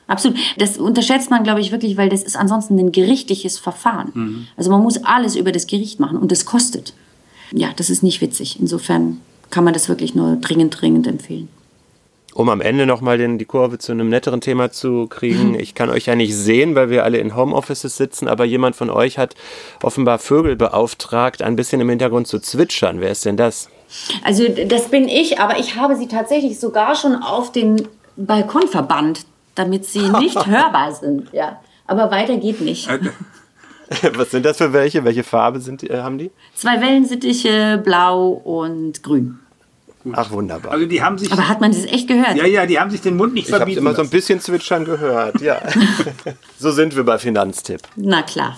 Absolut. 0.09 0.37
Das 0.57 0.77
unterschätzt 0.77 1.29
man, 1.29 1.43
glaube 1.43 1.61
ich, 1.61 1.71
wirklich, 1.71 1.95
weil 1.95 2.09
das 2.09 2.23
ist 2.23 2.35
ansonsten 2.35 2.77
ein 2.77 2.91
gerichtliches 2.91 3.57
Verfahren. 3.57 4.11
Mhm. 4.13 4.47
Also 4.57 4.71
man 4.71 4.81
muss 4.81 5.03
alles 5.03 5.35
über 5.35 5.51
das 5.51 5.67
Gericht 5.67 5.99
machen 5.99 6.17
und 6.17 6.31
das 6.31 6.45
kostet. 6.45 6.93
Ja, 7.51 7.69
das 7.75 7.89
ist 7.89 8.03
nicht 8.03 8.19
witzig. 8.21 8.59
Insofern 8.59 9.21
kann 9.49 9.63
man 9.63 9.73
das 9.73 9.87
wirklich 9.87 10.15
nur 10.15 10.35
dringend, 10.35 10.81
dringend 10.81 11.07
empfehlen 11.07 11.47
um 12.33 12.49
am 12.49 12.61
Ende 12.61 12.85
nochmal 12.85 13.17
die 13.17 13.45
Kurve 13.45 13.79
zu 13.79 13.91
einem 13.91 14.09
netteren 14.09 14.41
Thema 14.41 14.71
zu 14.71 15.07
kriegen. 15.07 15.59
Ich 15.59 15.75
kann 15.75 15.89
euch 15.89 16.05
ja 16.05 16.15
nicht 16.15 16.35
sehen, 16.35 16.75
weil 16.75 16.89
wir 16.89 17.03
alle 17.03 17.17
in 17.17 17.35
Homeoffices 17.35 17.97
sitzen, 17.97 18.27
aber 18.27 18.45
jemand 18.45 18.75
von 18.75 18.89
euch 18.89 19.17
hat 19.17 19.35
offenbar 19.83 20.19
Vögel 20.19 20.55
beauftragt, 20.55 21.41
ein 21.41 21.55
bisschen 21.55 21.81
im 21.81 21.89
Hintergrund 21.89 22.27
zu 22.27 22.39
zwitschern. 22.39 23.01
Wer 23.01 23.11
ist 23.11 23.25
denn 23.25 23.37
das? 23.37 23.69
Also 24.23 24.45
das 24.47 24.89
bin 24.89 25.07
ich, 25.07 25.39
aber 25.39 25.59
ich 25.59 25.75
habe 25.75 25.95
sie 25.95 26.07
tatsächlich 26.07 26.59
sogar 26.59 26.95
schon 26.95 27.15
auf 27.15 27.51
den 27.51 27.87
Balkon 28.15 28.67
verbannt, 28.67 29.25
damit 29.55 29.85
sie 29.85 30.09
nicht 30.09 30.45
hörbar 30.45 30.93
sind. 30.93 31.31
Ja. 31.33 31.59
Aber 31.87 32.11
weiter 32.11 32.37
geht 32.37 32.61
nicht. 32.61 32.89
Was 34.13 34.31
sind 34.31 34.45
das 34.45 34.57
für 34.57 34.71
welche? 34.71 35.03
Welche 35.03 35.23
Farbe 35.23 35.59
sind, 35.59 35.83
äh, 35.83 36.01
haben 36.01 36.19
die? 36.19 36.29
Zwei 36.53 36.79
Wellensittiche, 36.79 37.81
blau 37.83 38.29
und 38.29 39.01
grün. 39.01 39.39
Gut. 40.03 40.13
Ach, 40.15 40.31
wunderbar. 40.31 40.71
Also 40.71 40.85
die 40.85 41.01
haben 41.01 41.17
sich. 41.17 41.31
Aber 41.31 41.49
hat 41.49 41.59
man 41.59 41.71
das 41.71 41.85
echt 41.85 42.07
gehört? 42.07 42.35
Ja, 42.35 42.45
ja, 42.45 42.65
die 42.65 42.79
haben 42.79 42.89
sich 42.89 43.01
den 43.01 43.17
Mund 43.17 43.33
nicht 43.33 43.45
ich 43.45 43.49
verbieten. 43.49 43.71
Ich 43.71 43.77
habe 43.77 43.87
immer 43.87 43.95
so 43.95 44.03
ein 44.03 44.09
bisschen 44.09 44.39
zwitschern 44.39 44.85
gehört, 44.85 45.41
ja. 45.41 45.59
so 46.57 46.71
sind 46.71 46.95
wir 46.95 47.03
bei 47.03 47.17
Finanztipp. 47.17 47.81
Na 47.95 48.21
klar. 48.21 48.57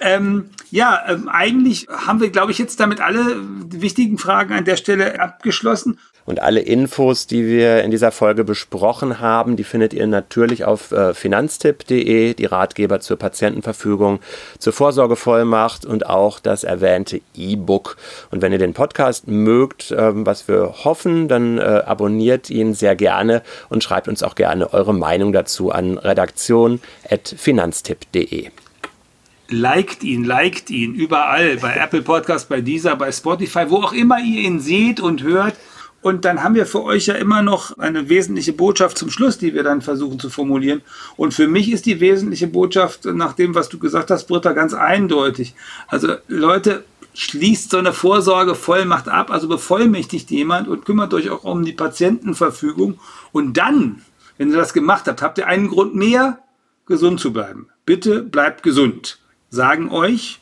Ähm, 0.00 0.50
ja, 0.70 1.02
ähm, 1.08 1.28
eigentlich 1.28 1.88
haben 1.88 2.20
wir, 2.20 2.30
glaube 2.30 2.52
ich, 2.52 2.58
jetzt 2.58 2.78
damit 2.78 3.00
alle 3.00 3.36
wichtigen 3.70 4.18
Fragen 4.18 4.54
an 4.54 4.64
der 4.64 4.76
Stelle 4.76 5.20
abgeschlossen. 5.20 5.98
Und 6.28 6.40
alle 6.42 6.60
Infos, 6.60 7.26
die 7.26 7.46
wir 7.46 7.82
in 7.82 7.90
dieser 7.90 8.12
Folge 8.12 8.44
besprochen 8.44 9.18
haben, 9.18 9.56
die 9.56 9.64
findet 9.64 9.94
ihr 9.94 10.06
natürlich 10.06 10.66
auf 10.66 10.92
äh, 10.92 11.14
finanztipp.de, 11.14 12.34
die 12.34 12.44
Ratgeber 12.44 13.00
zur 13.00 13.16
Patientenverfügung, 13.16 14.20
zur 14.58 14.74
Vorsorgevollmacht 14.74 15.86
und 15.86 16.04
auch 16.04 16.38
das 16.38 16.64
erwähnte 16.64 17.22
E-Book. 17.34 17.96
Und 18.30 18.42
wenn 18.42 18.52
ihr 18.52 18.58
den 18.58 18.74
Podcast 18.74 19.26
mögt, 19.26 19.90
äh, 19.90 20.10
was 20.26 20.48
wir 20.48 20.84
hoffen, 20.84 21.28
dann 21.28 21.56
äh, 21.56 21.82
abonniert 21.86 22.50
ihn 22.50 22.74
sehr 22.74 22.94
gerne 22.94 23.40
und 23.70 23.82
schreibt 23.82 24.06
uns 24.06 24.22
auch 24.22 24.34
gerne 24.34 24.74
eure 24.74 24.92
Meinung 24.92 25.32
dazu 25.32 25.72
an 25.72 25.96
redaktion.finanztipp.de 25.96 28.50
liked 29.50 30.04
ihn, 30.04 30.24
liked 30.24 30.68
ihn 30.68 30.92
überall, 30.92 31.56
bei 31.56 31.74
Apple 31.74 32.02
Podcast, 32.02 32.50
bei 32.50 32.60
dieser, 32.60 32.96
bei 32.96 33.10
Spotify, 33.10 33.70
wo 33.70 33.76
auch 33.76 33.94
immer 33.94 34.18
ihr 34.18 34.42
ihn 34.42 34.60
seht 34.60 35.00
und 35.00 35.22
hört. 35.22 35.56
Und 36.00 36.24
dann 36.24 36.44
haben 36.44 36.54
wir 36.54 36.66
für 36.66 36.84
euch 36.84 37.06
ja 37.06 37.14
immer 37.14 37.42
noch 37.42 37.76
eine 37.78 38.08
wesentliche 38.08 38.52
Botschaft 38.52 38.98
zum 38.98 39.10
Schluss, 39.10 39.38
die 39.38 39.54
wir 39.54 39.64
dann 39.64 39.82
versuchen 39.82 40.20
zu 40.20 40.30
formulieren. 40.30 40.82
Und 41.16 41.34
für 41.34 41.48
mich 41.48 41.72
ist 41.72 41.86
die 41.86 42.00
wesentliche 42.00 42.46
Botschaft 42.46 43.04
nach 43.04 43.32
dem, 43.32 43.54
was 43.54 43.68
du 43.68 43.78
gesagt 43.78 44.10
hast, 44.10 44.26
Britta, 44.28 44.52
ganz 44.52 44.74
eindeutig. 44.74 45.54
Also 45.88 46.14
Leute, 46.28 46.84
schließt 47.18 47.70
so 47.70 47.78
eine 47.78 47.92
Vorsorgevollmacht 47.92 49.08
ab, 49.08 49.32
also 49.32 49.48
bevollmächtigt 49.48 50.30
jemand 50.30 50.68
und 50.68 50.84
kümmert 50.84 51.12
euch 51.14 51.30
auch 51.30 51.42
um 51.42 51.64
die 51.64 51.72
Patientenverfügung. 51.72 53.00
Und 53.32 53.56
dann, 53.56 54.02
wenn 54.36 54.50
ihr 54.50 54.56
das 54.56 54.72
gemacht 54.72 55.08
habt, 55.08 55.20
habt 55.20 55.38
ihr 55.38 55.48
einen 55.48 55.68
Grund 55.68 55.96
mehr, 55.96 56.38
gesund 56.86 57.18
zu 57.18 57.32
bleiben. 57.32 57.68
Bitte 57.84 58.22
bleibt 58.22 58.62
gesund. 58.62 59.18
Sagen 59.50 59.90
euch 59.90 60.40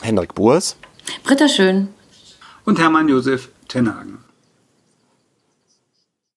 Hendrik 0.00 0.34
Burs, 0.34 0.76
Britta 1.24 1.48
Schön 1.48 1.88
und 2.64 2.78
Hermann 2.78 3.08
Josef 3.08 3.50
Tenhagen. 3.68 4.23